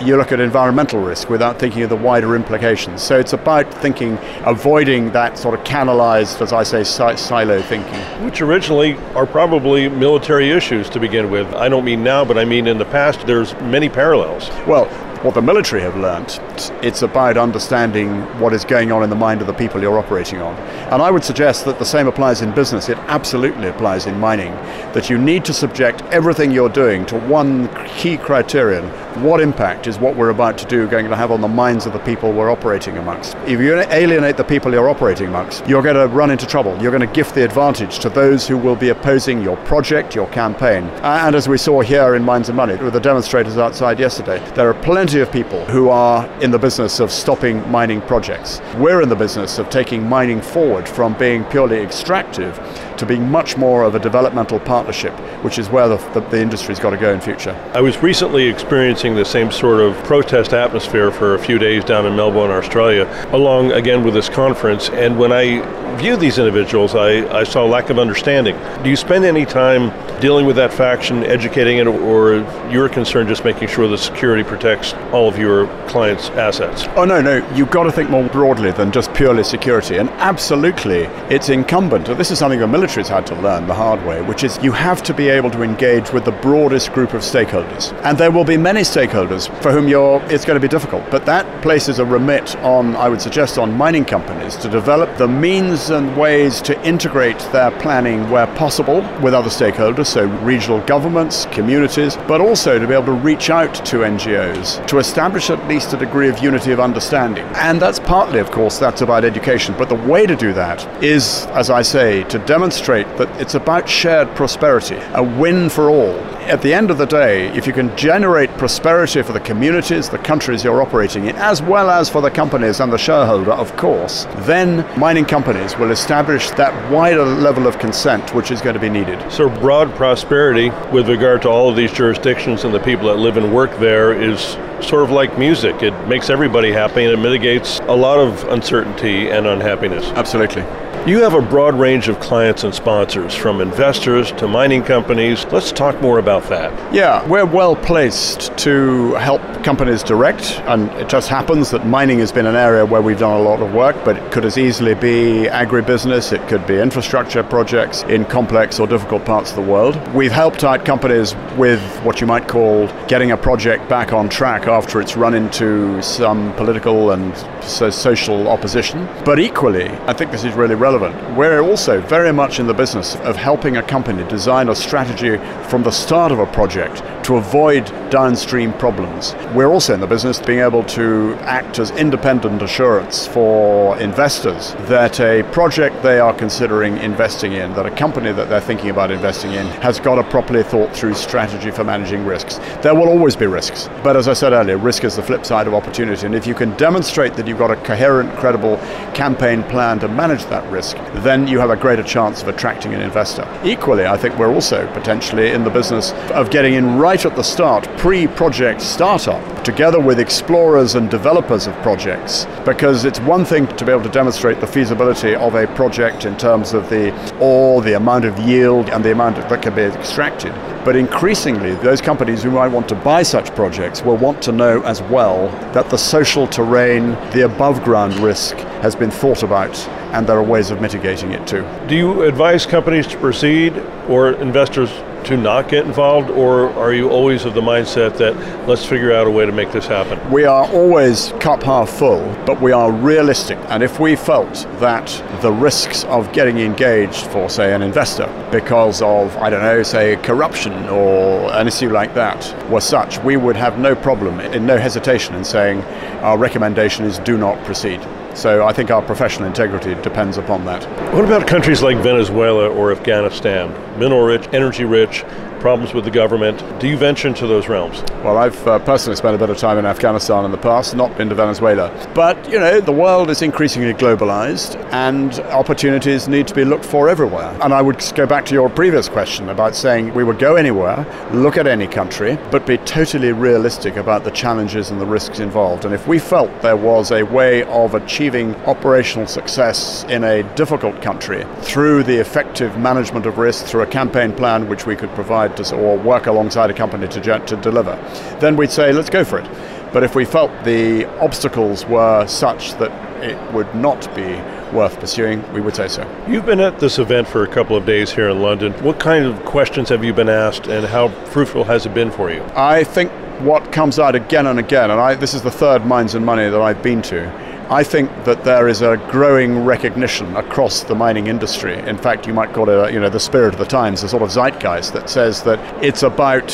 You 0.00 0.16
look 0.16 0.30
at 0.30 0.38
environmental 0.38 1.00
risk 1.00 1.28
without 1.28 1.58
thinking 1.58 1.82
of 1.82 1.88
the 1.88 1.96
wider 1.96 2.36
implications. 2.36 3.02
So 3.02 3.18
it's 3.18 3.32
about 3.32 3.72
thinking, 3.74 4.16
avoiding 4.44 4.97
that 5.06 5.38
sort 5.38 5.58
of 5.58 5.64
canalized, 5.64 6.42
as 6.42 6.52
I 6.52 6.62
say, 6.62 6.84
silo 6.84 7.62
thinking. 7.62 8.00
Which 8.24 8.40
originally 8.40 8.94
are 9.14 9.26
probably 9.26 9.88
military 9.88 10.50
issues 10.50 10.90
to 10.90 11.00
begin 11.00 11.30
with. 11.30 11.52
I 11.54 11.68
don't 11.68 11.84
mean 11.84 12.02
now, 12.02 12.24
but 12.24 12.36
I 12.36 12.44
mean 12.44 12.66
in 12.66 12.78
the 12.78 12.84
past, 12.84 13.26
there's 13.26 13.54
many 13.60 13.88
parallels. 13.88 14.48
Well, 14.66 14.86
what 15.22 15.34
the 15.34 15.42
military 15.42 15.82
have 15.82 15.96
learnt, 15.96 16.40
it's 16.82 17.02
about 17.02 17.36
understanding 17.36 18.22
what 18.38 18.52
is 18.52 18.64
going 18.64 18.92
on 18.92 19.02
in 19.02 19.10
the 19.10 19.16
mind 19.16 19.40
of 19.40 19.46
the 19.46 19.52
people 19.52 19.80
you're 19.80 19.98
operating 19.98 20.40
on. 20.40 20.54
And 20.92 21.02
I 21.02 21.10
would 21.10 21.24
suggest 21.24 21.64
that 21.64 21.78
the 21.78 21.84
same 21.84 22.06
applies 22.06 22.40
in 22.40 22.54
business. 22.54 22.88
It 22.88 22.98
absolutely 23.08 23.68
applies 23.68 24.06
in 24.06 24.18
mining. 24.20 24.52
That 24.92 25.10
you 25.10 25.18
need 25.18 25.44
to 25.46 25.52
subject 25.52 26.02
everything 26.12 26.52
you're 26.52 26.68
doing 26.68 27.04
to 27.06 27.18
one 27.18 27.68
key 27.86 28.16
criterion, 28.16 28.84
what 29.22 29.40
impact 29.40 29.88
is 29.88 29.98
what 29.98 30.14
we're 30.14 30.30
about 30.30 30.56
to 30.58 30.66
do 30.66 30.86
going 30.86 31.08
to 31.08 31.16
have 31.16 31.32
on 31.32 31.40
the 31.40 31.48
minds 31.48 31.86
of 31.86 31.92
the 31.92 31.98
people 32.00 32.32
we're 32.32 32.50
operating 32.50 32.96
amongst? 32.98 33.34
If 33.38 33.60
you 33.60 33.74
alienate 33.74 34.36
the 34.36 34.44
people 34.44 34.72
you're 34.72 34.88
operating 34.88 35.28
amongst, 35.28 35.66
you're 35.66 35.82
going 35.82 35.96
to 35.96 36.06
run 36.06 36.30
into 36.30 36.46
trouble. 36.46 36.80
You're 36.80 36.92
going 36.92 37.06
to 37.06 37.12
gift 37.12 37.34
the 37.34 37.44
advantage 37.44 37.98
to 38.00 38.08
those 38.08 38.46
who 38.46 38.56
will 38.56 38.76
be 38.76 38.90
opposing 38.90 39.42
your 39.42 39.56
project, 39.58 40.14
your 40.14 40.28
campaign. 40.28 40.84
And 41.02 41.34
as 41.34 41.48
we 41.48 41.58
saw 41.58 41.80
here 41.80 42.14
in 42.14 42.22
Mines 42.22 42.48
and 42.48 42.56
Money, 42.56 42.76
with 42.76 42.92
the 42.92 43.00
demonstrators 43.00 43.58
outside 43.58 43.98
yesterday, 43.98 44.38
there 44.54 44.68
are 44.68 44.82
plenty 44.82 45.07
of 45.14 45.32
people 45.32 45.64
who 45.66 45.88
are 45.88 46.26
in 46.42 46.50
the 46.50 46.58
business 46.58 47.00
of 47.00 47.10
stopping 47.10 47.68
mining 47.70 48.00
projects. 48.02 48.60
We're 48.76 49.02
in 49.02 49.08
the 49.08 49.16
business 49.16 49.58
of 49.58 49.70
taking 49.70 50.08
mining 50.08 50.40
forward 50.40 50.88
from 50.88 51.16
being 51.18 51.44
purely 51.44 51.78
extractive 51.78 52.56
to 52.98 53.06
being 53.06 53.30
much 53.30 53.56
more 53.56 53.84
of 53.84 53.94
a 53.94 53.98
developmental 53.98 54.60
partnership, 54.60 55.12
which 55.42 55.58
is 55.58 55.68
where 55.68 55.88
the, 55.88 55.96
the, 56.12 56.20
the 56.28 56.40
industry's 56.40 56.78
got 56.78 56.90
to 56.90 56.96
go 56.96 57.12
in 57.12 57.20
future. 57.20 57.52
I 57.74 57.80
was 57.80 57.96
recently 58.02 58.46
experiencing 58.46 59.14
the 59.14 59.24
same 59.24 59.50
sort 59.50 59.80
of 59.80 59.96
protest 60.04 60.52
atmosphere 60.52 61.10
for 61.10 61.34
a 61.34 61.38
few 61.38 61.58
days 61.58 61.84
down 61.84 62.06
in 62.06 62.16
Melbourne, 62.16 62.50
Australia, 62.50 63.04
along 63.32 63.72
again 63.72 64.04
with 64.04 64.14
this 64.14 64.28
conference. 64.28 64.90
And 64.90 65.18
when 65.18 65.32
I 65.32 65.60
viewed 65.98 66.20
these 66.20 66.38
individuals, 66.38 66.94
I, 66.94 67.26
I 67.36 67.42
saw 67.42 67.66
a 67.66 67.68
lack 67.68 67.90
of 67.90 67.98
understanding. 67.98 68.56
Do 68.82 68.88
you 68.88 68.96
spend 68.96 69.24
any 69.24 69.44
time 69.44 69.92
dealing 70.20 70.46
with 70.46 70.56
that 70.56 70.72
faction, 70.72 71.24
educating 71.24 71.78
it, 71.78 71.86
or 71.86 72.36
you're 72.70 72.88
concerned 72.88 73.28
just 73.28 73.44
making 73.44 73.68
sure 73.68 73.88
the 73.88 73.98
security 73.98 74.44
protects 74.44 74.94
all 75.12 75.28
of 75.28 75.38
your 75.38 75.66
clients' 75.88 76.30
assets? 76.30 76.84
Oh, 76.96 77.04
no, 77.04 77.20
no. 77.20 77.36
You've 77.54 77.70
got 77.70 77.84
to 77.84 77.92
think 77.92 78.10
more 78.10 78.28
broadly 78.28 78.70
than 78.70 78.92
just 78.92 79.12
purely 79.12 79.42
security. 79.42 79.96
And 79.96 80.08
absolutely, 80.10 81.04
it's 81.30 81.48
incumbent. 81.48 82.06
This 82.06 82.30
is 82.30 82.38
something 82.38 82.60
the 82.60 82.66
military's 82.68 83.08
had 83.08 83.26
to 83.26 83.34
learn 83.40 83.66
the 83.66 83.74
hard 83.74 84.04
way, 84.06 84.22
which 84.22 84.44
is 84.44 84.58
you 84.62 84.72
have 84.72 85.02
to 85.02 85.14
be 85.14 85.28
able 85.28 85.50
to 85.50 85.62
engage 85.62 86.12
with 86.12 86.24
the 86.24 86.32
broadest 86.32 86.92
group 86.92 87.12
of 87.12 87.22
stakeholders. 87.22 87.92
And 88.04 88.16
there 88.16 88.30
will 88.30 88.44
be 88.44 88.56
many 88.56 88.82
stakeholders 88.82 89.48
for 89.62 89.72
whom 89.72 89.88
it's 89.88 90.44
going 90.44 90.56
to 90.56 90.60
be 90.60 90.68
difficult. 90.68 91.10
But 91.10 91.26
that 91.26 91.62
places 91.62 91.98
a 91.98 92.04
remit 92.04 92.54
on, 92.56 92.94
I 92.94 93.08
would 93.08 93.20
suggest, 93.20 93.58
on 93.58 93.76
mining 93.76 94.04
companies 94.04 94.56
to 94.56 94.68
develop 94.68 95.16
the 95.16 95.26
means 95.26 95.87
and 95.90 96.16
ways 96.16 96.60
to 96.62 96.86
integrate 96.86 97.38
their 97.52 97.70
planning 97.80 98.28
where 98.30 98.46
possible 98.56 99.00
with 99.22 99.34
other 99.34 99.50
stakeholders 99.50 100.06
so 100.06 100.26
regional 100.42 100.80
governments, 100.86 101.46
communities, 101.46 102.16
but 102.28 102.40
also 102.40 102.78
to 102.78 102.86
be 102.86 102.94
able 102.94 103.06
to 103.06 103.12
reach 103.12 103.50
out 103.50 103.74
to 103.86 103.98
NGOs 103.98 104.86
to 104.86 104.98
establish 104.98 105.50
at 105.50 105.66
least 105.68 105.92
a 105.92 105.96
degree 105.96 106.28
of 106.28 106.38
unity 106.38 106.72
of 106.72 106.80
understanding. 106.80 107.44
And 107.54 107.80
that's 107.80 107.98
partly, 107.98 108.38
of 108.38 108.50
course, 108.50 108.78
that's 108.78 109.02
about 109.02 109.24
education. 109.24 109.74
But 109.78 109.88
the 109.88 109.94
way 109.94 110.26
to 110.26 110.36
do 110.36 110.52
that 110.54 110.86
is, 111.02 111.46
as 111.52 111.70
I 111.70 111.82
say, 111.82 112.24
to 112.24 112.38
demonstrate 112.40 113.06
that 113.16 113.28
it's 113.40 113.54
about 113.54 113.88
shared 113.88 114.34
prosperity, 114.34 114.98
a 115.14 115.22
win 115.22 115.68
for 115.68 115.90
all 115.90 116.37
at 116.48 116.62
the 116.62 116.72
end 116.72 116.90
of 116.90 116.96
the 116.96 117.06
day, 117.06 117.48
if 117.48 117.66
you 117.66 117.72
can 117.72 117.94
generate 117.96 118.50
prosperity 118.56 119.22
for 119.22 119.32
the 119.32 119.40
communities, 119.40 120.08
the 120.08 120.18
countries 120.18 120.64
you're 120.64 120.80
operating 120.80 121.26
in, 121.26 121.36
as 121.36 121.60
well 121.60 121.90
as 121.90 122.08
for 122.08 122.22
the 122.22 122.30
companies 122.30 122.80
and 122.80 122.90
the 122.90 122.96
shareholder, 122.96 123.52
of 123.52 123.76
course, 123.76 124.24
then 124.46 124.84
mining 124.98 125.26
companies 125.26 125.76
will 125.76 125.90
establish 125.90 126.50
that 126.52 126.72
wider 126.90 127.24
level 127.24 127.66
of 127.66 127.78
consent 127.78 128.34
which 128.34 128.50
is 128.50 128.62
going 128.62 128.74
to 128.74 128.80
be 128.80 128.88
needed. 128.88 129.20
So, 129.30 129.48
broad 129.48 129.94
prosperity 129.94 130.70
with 130.90 131.08
regard 131.08 131.42
to 131.42 131.50
all 131.50 131.68
of 131.68 131.76
these 131.76 131.92
jurisdictions 131.92 132.64
and 132.64 132.72
the 132.72 132.80
people 132.80 133.08
that 133.08 133.16
live 133.16 133.36
and 133.36 133.54
work 133.54 133.78
there 133.78 134.12
is 134.12 134.40
sort 134.80 135.02
of 135.02 135.10
like 135.10 135.38
music. 135.38 135.82
It 135.82 135.92
makes 136.08 136.30
everybody 136.30 136.72
happy 136.72 137.04
and 137.04 137.12
it 137.12 137.18
mitigates 137.18 137.80
a 137.80 137.96
lot 137.96 138.18
of 138.18 138.44
uncertainty 138.48 139.30
and 139.30 139.46
unhappiness. 139.46 140.06
Absolutely. 140.12 140.62
You 141.08 141.22
have 141.22 141.32
a 141.32 141.40
broad 141.40 141.74
range 141.74 142.08
of 142.08 142.20
clients 142.20 142.64
and 142.64 142.74
sponsors, 142.74 143.34
from 143.34 143.62
investors 143.62 144.30
to 144.32 144.46
mining 144.46 144.82
companies. 144.82 145.46
Let's 145.46 145.72
talk 145.72 145.98
more 146.02 146.18
about 146.18 146.42
that. 146.50 146.70
Yeah, 146.92 147.26
we're 147.26 147.46
well 147.46 147.76
placed 147.76 148.54
to 148.58 149.14
help 149.14 149.40
companies 149.64 150.02
direct, 150.02 150.60
and 150.66 150.90
it 151.00 151.08
just 151.08 151.30
happens 151.30 151.70
that 151.70 151.86
mining 151.86 152.18
has 152.18 152.30
been 152.30 152.44
an 152.44 152.56
area 152.56 152.84
where 152.84 153.00
we've 153.00 153.18
done 153.18 153.40
a 153.40 153.42
lot 153.42 153.62
of 153.62 153.72
work, 153.72 153.96
but 154.04 154.18
it 154.18 154.32
could 154.32 154.44
as 154.44 154.58
easily 154.58 154.92
be 154.92 155.48
agribusiness, 155.48 156.30
it 156.30 156.46
could 156.46 156.66
be 156.66 156.78
infrastructure 156.78 157.42
projects 157.42 158.02
in 158.02 158.26
complex 158.26 158.78
or 158.78 158.86
difficult 158.86 159.24
parts 159.24 159.48
of 159.48 159.56
the 159.56 159.62
world. 159.62 159.96
We've 160.12 160.30
helped 160.30 160.62
out 160.62 160.84
companies 160.84 161.34
with 161.56 161.80
what 162.04 162.20
you 162.20 162.26
might 162.26 162.48
call 162.48 162.86
getting 163.06 163.30
a 163.30 163.36
project 163.38 163.88
back 163.88 164.12
on 164.12 164.28
track 164.28 164.66
after 164.66 165.00
it's 165.00 165.16
run 165.16 165.32
into 165.32 166.02
some 166.02 166.52
political 166.56 167.12
and 167.12 167.34
social 167.62 168.46
opposition. 168.48 169.08
But 169.24 169.38
equally, 169.38 169.88
I 169.88 170.12
think 170.12 170.32
this 170.32 170.44
is 170.44 170.52
really 170.52 170.74
relevant 170.74 170.97
relevant. 170.98 171.36
We're 171.36 171.60
also 171.60 172.00
very 172.00 172.32
much 172.32 172.58
in 172.58 172.66
the 172.66 172.74
business 172.74 173.16
of 173.16 173.36
helping 173.36 173.76
a 173.76 173.82
company 173.82 174.28
design 174.28 174.68
a 174.68 174.74
strategy 174.74 175.36
from 175.68 175.82
the 175.82 175.90
start 175.90 176.32
of 176.32 176.38
a 176.38 176.46
project 176.46 177.02
to 177.28 177.36
avoid 177.36 177.84
downstream 178.08 178.72
problems. 178.72 179.34
We're 179.54 179.66
also 179.66 179.92
in 179.92 180.00
the 180.00 180.06
business 180.06 180.40
of 180.40 180.46
being 180.46 180.60
able 180.60 180.82
to 180.84 181.36
act 181.40 181.78
as 181.78 181.90
independent 181.90 182.62
assurance 182.62 183.26
for 183.26 183.98
investors 183.98 184.72
that 184.88 185.20
a 185.20 185.42
project 185.52 186.02
they 186.02 186.20
are 186.20 186.32
considering 186.32 186.96
investing 186.96 187.52
in, 187.52 187.74
that 187.74 187.84
a 187.84 187.90
company 187.90 188.32
that 188.32 188.48
they're 188.48 188.62
thinking 188.62 188.88
about 188.88 189.10
investing 189.10 189.52
in, 189.52 189.66
has 189.82 190.00
got 190.00 190.18
a 190.18 190.24
properly 190.30 190.62
thought 190.62 190.96
through 190.96 191.12
strategy 191.12 191.70
for 191.70 191.84
managing 191.84 192.24
risks. 192.24 192.60
There 192.80 192.94
will 192.94 193.10
always 193.10 193.36
be 193.36 193.46
risks, 193.46 193.90
but 194.02 194.16
as 194.16 194.26
I 194.26 194.32
said 194.32 194.54
earlier, 194.54 194.78
risk 194.78 195.04
is 195.04 195.16
the 195.16 195.22
flip 195.22 195.44
side 195.44 195.66
of 195.66 195.74
opportunity. 195.74 196.24
And 196.24 196.34
if 196.34 196.46
you 196.46 196.54
can 196.54 196.74
demonstrate 196.78 197.34
that 197.34 197.46
you've 197.46 197.58
got 197.58 197.70
a 197.70 197.76
coherent, 197.76 198.34
credible 198.38 198.78
campaign 199.12 199.64
plan 199.64 199.98
to 199.98 200.08
manage 200.08 200.46
that 200.46 200.66
risk, 200.72 200.96
then 201.16 201.46
you 201.46 201.58
have 201.58 201.68
a 201.68 201.76
greater 201.76 202.02
chance 202.02 202.40
of 202.40 202.48
attracting 202.48 202.94
an 202.94 203.02
investor. 203.02 203.46
Equally, 203.64 204.06
I 204.06 204.16
think 204.16 204.38
we're 204.38 204.54
also 204.54 204.90
potentially 204.94 205.50
in 205.50 205.62
the 205.62 205.70
business 205.70 206.12
of 206.32 206.50
getting 206.50 206.72
in 206.72 206.96
right 206.96 207.17
at 207.24 207.36
the 207.36 207.42
start, 207.42 207.84
pre 207.98 208.26
project 208.26 208.80
startup, 208.80 209.64
together 209.64 210.00
with 210.00 210.18
explorers 210.18 210.94
and 210.94 211.10
developers 211.10 211.66
of 211.66 211.74
projects, 211.76 212.46
because 212.64 213.04
it's 213.04 213.20
one 213.20 213.44
thing 213.44 213.66
to 213.76 213.84
be 213.84 213.92
able 213.92 214.02
to 214.02 214.08
demonstrate 214.08 214.60
the 214.60 214.66
feasibility 214.66 215.34
of 215.34 215.54
a 215.54 215.66
project 215.68 216.24
in 216.24 216.36
terms 216.36 216.74
of 216.74 216.88
the 216.90 217.12
ore, 217.38 217.82
the 217.82 217.94
amount 217.94 218.24
of 218.24 218.38
yield, 218.38 218.88
and 218.90 219.04
the 219.04 219.12
amount 219.12 219.36
that 219.36 219.62
can 219.62 219.74
be 219.74 219.82
extracted. 219.82 220.52
But 220.84 220.96
increasingly, 220.96 221.74
those 221.76 222.00
companies 222.00 222.42
who 222.42 222.50
might 222.50 222.68
want 222.68 222.88
to 222.88 222.94
buy 222.94 223.22
such 223.22 223.54
projects 223.54 224.02
will 224.02 224.16
want 224.16 224.40
to 224.42 224.52
know 224.52 224.80
as 224.82 225.02
well 225.02 225.48
that 225.72 225.90
the 225.90 225.98
social 225.98 226.46
terrain, 226.46 227.10
the 227.32 227.44
above 227.44 227.82
ground 227.84 228.14
risk 228.20 228.56
has 228.82 228.94
been 228.94 229.10
thought 229.10 229.42
about 229.42 229.76
and 230.12 230.26
there 230.26 230.38
are 230.38 230.42
ways 230.42 230.70
of 230.70 230.80
mitigating 230.80 231.32
it 231.32 231.46
too. 231.46 231.62
Do 231.86 231.94
you 231.94 232.22
advise 232.22 232.64
companies 232.64 233.06
to 233.08 233.18
proceed 233.18 233.76
or 234.08 234.32
investors 234.32 234.90
to 235.24 235.36
not 235.36 235.68
get 235.68 235.86
involved, 235.86 236.30
or 236.30 236.70
are 236.74 236.92
you 236.92 237.10
always 237.10 237.44
of 237.44 237.54
the 237.54 237.60
mindset 237.60 238.16
that 238.18 238.34
let's 238.68 238.84
figure 238.84 239.12
out 239.12 239.26
a 239.26 239.30
way 239.30 239.46
to 239.46 239.52
make 239.52 239.72
this 239.72 239.86
happen? 239.86 240.18
We 240.30 240.44
are 240.44 240.66
always 240.68 241.32
cup 241.40 241.62
half 241.62 241.90
full, 241.90 242.22
but 242.48 242.62
we 242.62 242.72
are 242.72 242.90
realistic. 242.90 243.58
And 243.68 243.82
if 243.82 244.00
we 244.00 244.16
felt 244.16 244.54
that 244.80 245.06
the 245.42 245.52
risks 245.52 246.04
of 246.04 246.32
getting 246.32 246.60
engaged 246.60 247.26
for, 247.26 247.50
say, 247.50 247.74
an 247.74 247.82
investor 247.82 248.26
because 248.50 249.02
of, 249.02 249.36
I 249.36 249.50
don't 249.50 249.60
know, 249.60 249.82
say, 249.82 250.16
corruption 250.22 250.72
or 250.88 251.52
an 251.52 251.68
issue 251.68 251.90
like 251.90 252.14
that 252.14 252.70
were 252.70 252.80
such, 252.80 253.18
we 253.18 253.36
would 253.36 253.56
have 253.56 253.78
no 253.78 253.94
problem, 253.94 254.40
in 254.40 254.64
no 254.64 254.78
hesitation 254.78 255.34
in 255.34 255.44
saying 255.44 255.82
our 256.22 256.38
recommendation 256.38 257.04
is 257.04 257.18
do 257.18 257.36
not 257.36 257.62
proceed. 257.66 258.00
So 258.32 258.66
I 258.66 258.72
think 258.72 258.90
our 258.90 259.02
professional 259.02 259.46
integrity 259.46 259.94
depends 260.00 260.38
upon 260.38 260.64
that. 260.64 260.84
What 261.12 261.26
about 261.26 261.46
countries 261.46 261.82
like 261.82 261.98
Venezuela 261.98 262.70
or 262.70 262.92
Afghanistan? 262.92 263.68
Mineral 263.98 264.22
rich, 264.22 264.48
energy 264.54 264.84
rich, 264.86 265.22
problems 265.60 265.94
with 265.94 266.04
the 266.04 266.10
government. 266.10 266.62
Do 266.80 266.88
you 266.88 266.96
venture 266.96 267.28
into 267.28 267.46
those 267.46 267.68
realms? 267.68 268.02
Well, 268.24 268.38
I've 268.38 268.66
uh, 268.66 268.78
personally 268.80 269.16
spent 269.16 269.34
a 269.34 269.38
bit 269.38 269.50
of 269.50 269.58
time 269.58 269.78
in 269.78 269.86
Afghanistan 269.86 270.44
in 270.44 270.50
the 270.50 270.58
past, 270.58 270.94
not 270.94 271.16
been 271.16 271.28
to 271.28 271.34
Venezuela. 271.34 271.88
But, 272.14 272.50
you 272.50 272.58
know, 272.58 272.80
the 272.80 272.92
world 272.92 273.30
is 273.30 273.42
increasingly 273.42 273.94
globalized 273.94 274.76
and 274.92 275.38
opportunities 275.50 276.28
need 276.28 276.48
to 276.48 276.54
be 276.54 276.64
looked 276.64 276.84
for 276.84 277.08
everywhere. 277.08 277.56
And 277.62 277.72
I 277.74 277.82
would 277.82 278.02
go 278.14 278.26
back 278.26 278.44
to 278.46 278.54
your 278.54 278.68
previous 278.68 279.08
question 279.08 279.48
about 279.48 279.74
saying 279.74 280.14
we 280.14 280.24
would 280.24 280.38
go 280.38 280.56
anywhere, 280.56 281.06
look 281.32 281.56
at 281.56 281.66
any 281.66 281.86
country, 281.86 282.38
but 282.50 282.66
be 282.66 282.78
totally 282.78 283.32
realistic 283.32 283.96
about 283.96 284.24
the 284.24 284.30
challenges 284.30 284.90
and 284.90 285.00
the 285.00 285.06
risks 285.06 285.40
involved. 285.40 285.84
And 285.84 285.94
if 285.94 286.06
we 286.06 286.18
felt 286.18 286.50
there 286.62 286.76
was 286.76 287.10
a 287.10 287.22
way 287.22 287.64
of 287.64 287.94
achieving 287.94 288.54
operational 288.66 289.26
success 289.26 290.04
in 290.04 290.24
a 290.24 290.42
difficult 290.54 291.00
country 291.02 291.44
through 291.60 292.02
the 292.04 292.16
effective 292.16 292.78
management 292.78 293.26
of 293.26 293.38
risk, 293.38 293.64
through 293.66 293.82
a 293.82 293.86
campaign 293.86 294.32
plan 294.32 294.68
which 294.68 294.86
we 294.86 294.96
could 294.96 295.10
provide 295.10 295.47
to, 295.56 295.76
or 295.76 295.98
work 295.98 296.26
alongside 296.26 296.70
a 296.70 296.74
company 296.74 297.08
to, 297.08 297.20
to 297.20 297.56
deliver, 297.56 297.96
then 298.40 298.56
we'd 298.56 298.70
say, 298.70 298.92
let's 298.92 299.10
go 299.10 299.24
for 299.24 299.38
it. 299.38 299.50
But 299.92 300.02
if 300.02 300.14
we 300.14 300.24
felt 300.24 300.50
the 300.64 301.06
obstacles 301.18 301.86
were 301.86 302.26
such 302.26 302.74
that 302.74 302.90
it 303.22 303.52
would 303.52 303.74
not 303.74 304.14
be 304.14 304.34
worth 304.72 305.00
pursuing, 305.00 305.50
we 305.52 305.60
would 305.60 305.74
say 305.74 305.88
so. 305.88 306.06
You've 306.28 306.46
been 306.46 306.60
at 306.60 306.78
this 306.78 306.98
event 306.98 307.26
for 307.26 307.42
a 307.42 307.48
couple 307.48 307.74
of 307.74 307.86
days 307.86 308.12
here 308.12 308.28
in 308.28 308.40
London. 308.40 308.72
What 308.84 309.00
kind 309.00 309.24
of 309.24 309.42
questions 309.44 309.88
have 309.88 310.04
you 310.04 310.12
been 310.12 310.28
asked 310.28 310.66
and 310.66 310.86
how 310.86 311.08
fruitful 311.08 311.64
has 311.64 311.86
it 311.86 311.94
been 311.94 312.10
for 312.10 312.30
you? 312.30 312.42
I 312.54 312.84
think 312.84 313.10
what 313.40 313.72
comes 313.72 313.98
out 313.98 314.14
again 314.14 314.46
and 314.46 314.58
again, 314.58 314.90
and 314.90 315.00
I, 315.00 315.14
this 315.14 315.32
is 315.32 315.42
the 315.42 315.50
third 315.50 315.86
Mines 315.86 316.14
and 316.14 316.24
Money 316.24 316.48
that 316.50 316.60
I've 316.60 316.82
been 316.82 317.00
to, 317.02 317.47
I 317.70 317.84
think 317.84 318.10
that 318.24 318.44
there 318.44 318.66
is 318.66 318.80
a 318.80 318.96
growing 319.10 319.62
recognition 319.62 320.34
across 320.36 320.84
the 320.84 320.94
mining 320.94 321.26
industry. 321.26 321.74
In 321.74 321.98
fact, 321.98 322.26
you 322.26 322.32
might 322.32 322.54
call 322.54 322.70
it, 322.70 322.94
you 322.94 322.98
know, 322.98 323.10
the 323.10 323.20
spirit 323.20 323.52
of 323.52 323.58
the 323.58 323.66
times, 323.66 324.00
the 324.00 324.08
sort 324.08 324.22
of 324.22 324.30
zeitgeist 324.30 324.94
that 324.94 325.10
says 325.10 325.42
that 325.42 325.58
it's 325.84 326.02
about 326.02 326.46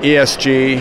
ESG, 0.00 0.80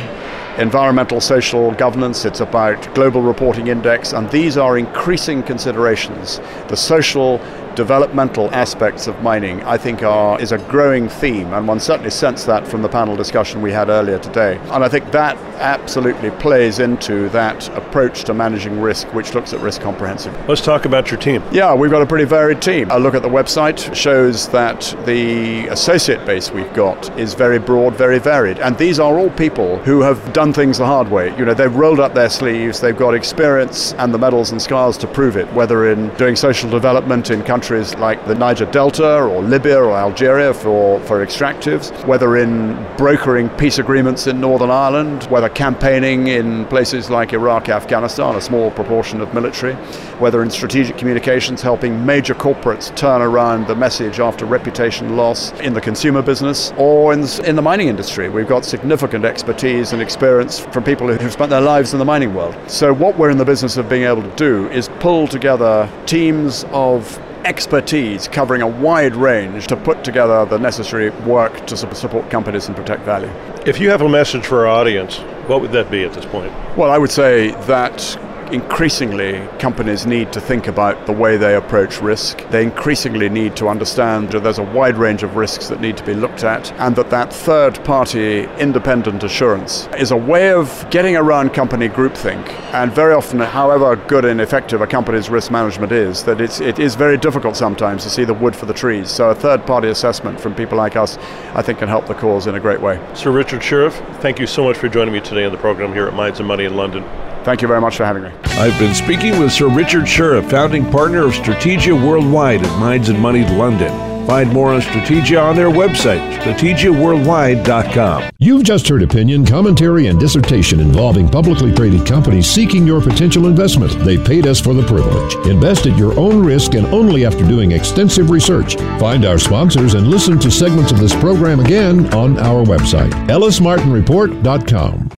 environmental, 0.57 1.19
social 1.19 1.73
governance, 1.73 2.23
it's 2.23 2.39
about 2.39 2.95
global 2.95 3.21
reporting 3.21 3.67
index, 3.67 4.13
and 4.13 4.29
these 4.31 4.55
are 4.55 4.77
increasing 4.77 5.43
considerations. 5.43 6.39
The 6.69 6.77
social 6.77 7.39
developmental 7.75 8.53
aspects 8.53 9.07
of 9.07 9.21
mining, 9.21 9.61
I 9.63 9.77
think, 9.77 10.01
are 10.01 10.39
is 10.41 10.51
a 10.51 10.57
growing 10.57 11.09
theme, 11.09 11.53
and 11.53 11.67
one 11.67 11.79
certainly 11.79 12.09
sensed 12.09 12.47
that 12.47 12.67
from 12.67 12.81
the 12.81 12.89
panel 12.89 13.15
discussion 13.15 13.61
we 13.61 13.71
had 13.71 13.89
earlier 13.89 14.17
today. 14.17 14.57
And 14.71 14.83
I 14.83 14.89
think 14.89 15.11
that 15.11 15.37
absolutely 15.59 16.31
plays 16.31 16.79
into 16.79 17.29
that 17.29 17.67
approach 17.77 18.23
to 18.25 18.33
managing 18.33 18.81
risk, 18.81 19.13
which 19.13 19.33
looks 19.33 19.53
at 19.53 19.59
risk 19.59 19.81
comprehensively. 19.81 20.41
Let's 20.47 20.61
talk 20.61 20.85
about 20.85 21.11
your 21.11 21.19
team. 21.19 21.43
Yeah, 21.51 21.73
we've 21.73 21.91
got 21.91 22.01
a 22.01 22.05
pretty 22.05 22.25
varied 22.25 22.61
team. 22.61 22.89
A 22.91 22.99
look 22.99 23.15
at 23.15 23.21
the 23.21 23.29
website 23.29 23.93
shows 23.93 24.47
that 24.49 24.95
the 25.05 25.67
associate 25.67 26.25
base 26.25 26.51
we've 26.51 26.73
got 26.73 27.17
is 27.19 27.33
very 27.33 27.59
broad, 27.59 27.95
very 27.95 28.19
varied, 28.19 28.59
and 28.59 28.77
these 28.77 28.99
are 28.99 29.19
all 29.19 29.29
people 29.31 29.77
who 29.79 30.01
have 30.01 30.33
done 30.33 30.53
things 30.53 30.77
the 30.77 30.85
hard 30.85 31.09
way. 31.09 31.35
You 31.37 31.45
know, 31.45 31.53
they've 31.53 31.75
rolled 31.75 31.99
up 31.99 32.13
their 32.13 32.29
sleeves, 32.29 32.79
they've 32.79 32.97
got 32.97 33.13
experience 33.13 33.93
and 33.93 34.13
the 34.13 34.17
medals 34.17 34.51
and 34.51 34.61
scars 34.61 34.97
to 34.97 35.07
prove 35.07 35.37
it, 35.37 35.51
whether 35.53 35.91
in 35.91 36.09
doing 36.15 36.35
social 36.35 36.69
development 36.69 37.29
in 37.31 37.43
countries 37.43 37.64
countries 37.65 37.95
like 37.95 38.23
the 38.27 38.35
Niger 38.35 38.67
Delta 38.67 39.23
or 39.23 39.41
Libya 39.41 39.79
or 39.81 39.97
Algeria 39.97 40.53
for, 40.53 40.99
for 40.99 41.25
extractives, 41.25 41.89
whether 42.05 42.37
in 42.37 42.75
brokering 42.95 43.49
peace 43.57 43.79
agreements 43.79 44.27
in 44.27 44.39
Northern 44.39 44.69
Ireland, 44.69 45.23
whether 45.31 45.49
campaigning 45.49 46.27
in 46.27 46.65
places 46.65 47.09
like 47.09 47.33
Iraq, 47.33 47.67
Afghanistan, 47.67 48.35
a 48.35 48.41
small 48.41 48.69
proportion 48.69 49.19
of 49.19 49.33
military, 49.33 49.73
whether 50.19 50.43
in 50.43 50.51
strategic 50.51 50.95
communications, 50.95 51.63
helping 51.63 52.05
major 52.05 52.35
corporates 52.35 52.95
turn 52.95 53.23
around 53.23 53.65
the 53.65 53.75
message 53.75 54.19
after 54.19 54.45
reputation 54.45 55.17
loss 55.17 55.51
in 55.61 55.73
the 55.73 55.81
consumer 55.81 56.21
business, 56.21 56.71
or 56.77 57.13
in, 57.13 57.21
in 57.45 57.55
the 57.55 57.63
mining 57.63 57.87
industry. 57.87 58.29
We've 58.29 58.47
got 58.47 58.63
significant 58.63 59.25
expertise 59.25 59.91
and 59.91 60.03
experience 60.03 60.59
from 60.59 60.83
people 60.83 61.07
who've 61.11 61.33
spent 61.33 61.49
their 61.49 61.61
lives 61.61 61.93
in 61.93 61.99
the 61.99 62.05
mining 62.05 62.35
world. 62.35 62.55
So, 62.67 62.93
what 62.93 63.17
we're 63.17 63.31
in 63.31 63.39
the 63.39 63.45
business 63.45 63.75
of 63.77 63.89
being 63.89 64.03
able 64.03 64.21
to 64.21 64.35
do 64.35 64.69
is 64.69 64.87
pull 64.99 65.27
together 65.27 65.89
teams 66.05 66.63
of 66.65 67.19
expertise 67.45 68.27
covering 68.27 68.61
a 68.61 68.67
wide 68.67 69.15
range 69.15 69.67
to 69.67 69.77
put 69.77 70.03
together 70.03 70.45
the 70.45 70.57
necessary 70.57 71.11
work 71.21 71.65
to 71.67 71.77
support 71.77 72.29
companies 72.29 72.67
and 72.67 72.75
protect 72.75 73.03
value. 73.03 73.29
If 73.65 73.79
you 73.79 73.89
have 73.89 74.01
a 74.01 74.09
message 74.09 74.45
for 74.45 74.65
our 74.65 74.67
audience, 74.67 75.19
what 75.47 75.61
would 75.61 75.71
that 75.71 75.91
be 75.91 76.03
at 76.03 76.13
this 76.13 76.25
point? 76.25 76.51
Well, 76.75 76.91
I 76.91 76.97
would 76.97 77.11
say 77.11 77.51
that 77.67 78.17
increasingly 78.51 79.47
companies 79.59 80.05
need 80.05 80.31
to 80.33 80.39
think 80.39 80.67
about 80.67 81.05
the 81.05 81.11
way 81.11 81.37
they 81.37 81.55
approach 81.55 82.01
risk. 82.01 82.47
They 82.49 82.63
increasingly 82.63 83.29
need 83.29 83.55
to 83.57 83.67
understand 83.67 84.29
that 84.31 84.43
there's 84.43 84.59
a 84.59 84.63
wide 84.63 84.97
range 84.97 85.23
of 85.23 85.35
risks 85.35 85.67
that 85.69 85.81
need 85.81 85.97
to 85.97 86.03
be 86.03 86.13
looked 86.13 86.43
at 86.43 86.71
and 86.73 86.95
that 86.95 87.09
that 87.09 87.33
third 87.33 87.83
party 87.83 88.43
independent 88.59 89.23
assurance 89.23 89.87
is 89.97 90.11
a 90.11 90.17
way 90.17 90.51
of 90.51 90.87
getting 90.91 91.15
around 91.15 91.53
company 91.53 91.89
groupthink. 91.89 92.47
And 92.73 92.91
very 92.91 93.13
often, 93.13 93.39
however 93.39 93.95
good 93.95 94.25
and 94.25 94.39
effective 94.39 94.81
a 94.81 94.87
company's 94.87 95.29
risk 95.29 95.51
management 95.51 95.91
is, 95.91 96.23
that 96.23 96.41
it's, 96.41 96.59
it 96.61 96.79
is 96.79 96.95
very 96.95 97.17
difficult 97.17 97.55
sometimes 97.55 98.03
to 98.03 98.09
see 98.09 98.23
the 98.23 98.33
wood 98.33 98.55
for 98.55 98.65
the 98.65 98.73
trees. 98.73 99.09
So 99.09 99.29
a 99.29 99.35
third 99.35 99.65
party 99.65 99.89
assessment 99.89 100.39
from 100.39 100.55
people 100.55 100.77
like 100.77 100.95
us, 100.95 101.17
I 101.53 101.61
think 101.61 101.79
can 101.79 101.87
help 101.87 102.07
the 102.07 102.13
cause 102.13 102.47
in 102.47 102.55
a 102.55 102.59
great 102.59 102.81
way. 102.81 102.99
Sir 103.13 103.31
Richard 103.31 103.61
Shirreff, 103.61 103.93
thank 104.21 104.39
you 104.39 104.47
so 104.47 104.63
much 104.63 104.77
for 104.77 104.89
joining 104.89 105.13
me 105.13 105.21
today 105.21 105.45
on 105.45 105.51
the 105.51 105.57
program 105.57 105.93
here 105.93 106.07
at 106.07 106.13
Mines 106.13 106.39
and 106.39 106.47
Money 106.47 106.65
in 106.65 106.75
London. 106.75 107.03
Thank 107.45 107.61
you 107.61 107.67
very 107.67 107.79
much 107.79 107.95
for 107.97 108.05
having 108.05 108.23
me. 108.23 108.31
I've 108.57 108.77
been 108.79 108.95
speaking 108.95 109.39
with 109.39 109.51
Sir 109.51 109.69
Richard 109.69 110.05
Shirreff, 110.05 110.49
founding 110.49 110.89
partner 110.89 111.25
of 111.25 111.33
Strategia 111.33 111.93
Worldwide 111.93 112.65
at 112.65 112.79
Mines 112.79 113.09
and 113.09 113.19
Money 113.19 113.43
London. 113.55 113.91
Find 114.25 114.51
more 114.51 114.73
on 114.73 114.81
Strategia 114.81 115.39
on 115.39 115.55
their 115.55 115.69
website, 115.69 116.39
strategiaworldwide.com. 116.39 118.31
You've 118.39 118.63
just 118.63 118.87
heard 118.87 119.03
opinion, 119.03 119.45
commentary, 119.45 120.07
and 120.07 120.19
dissertation 120.19 120.79
involving 120.79 121.29
publicly 121.29 121.71
traded 121.71 122.07
companies 122.07 122.49
seeking 122.49 122.87
your 122.87 122.99
potential 122.99 123.45
investment. 123.45 123.91
They 124.03 124.17
paid 124.17 124.47
us 124.47 124.59
for 124.59 124.73
the 124.73 124.81
privilege. 124.87 125.35
Invest 125.47 125.85
at 125.85 125.95
your 125.99 126.19
own 126.19 126.43
risk 126.43 126.73
and 126.73 126.87
only 126.87 127.27
after 127.27 127.47
doing 127.47 127.73
extensive 127.73 128.31
research. 128.31 128.75
Find 128.99 129.23
our 129.23 129.37
sponsors 129.37 129.93
and 129.93 130.07
listen 130.07 130.39
to 130.39 130.49
segments 130.49 130.91
of 130.91 130.99
this 130.99 131.13
program 131.13 131.59
again 131.59 132.11
on 132.11 132.39
our 132.39 132.65
website, 132.65 133.11
ellismartinreport.com. 133.27 135.04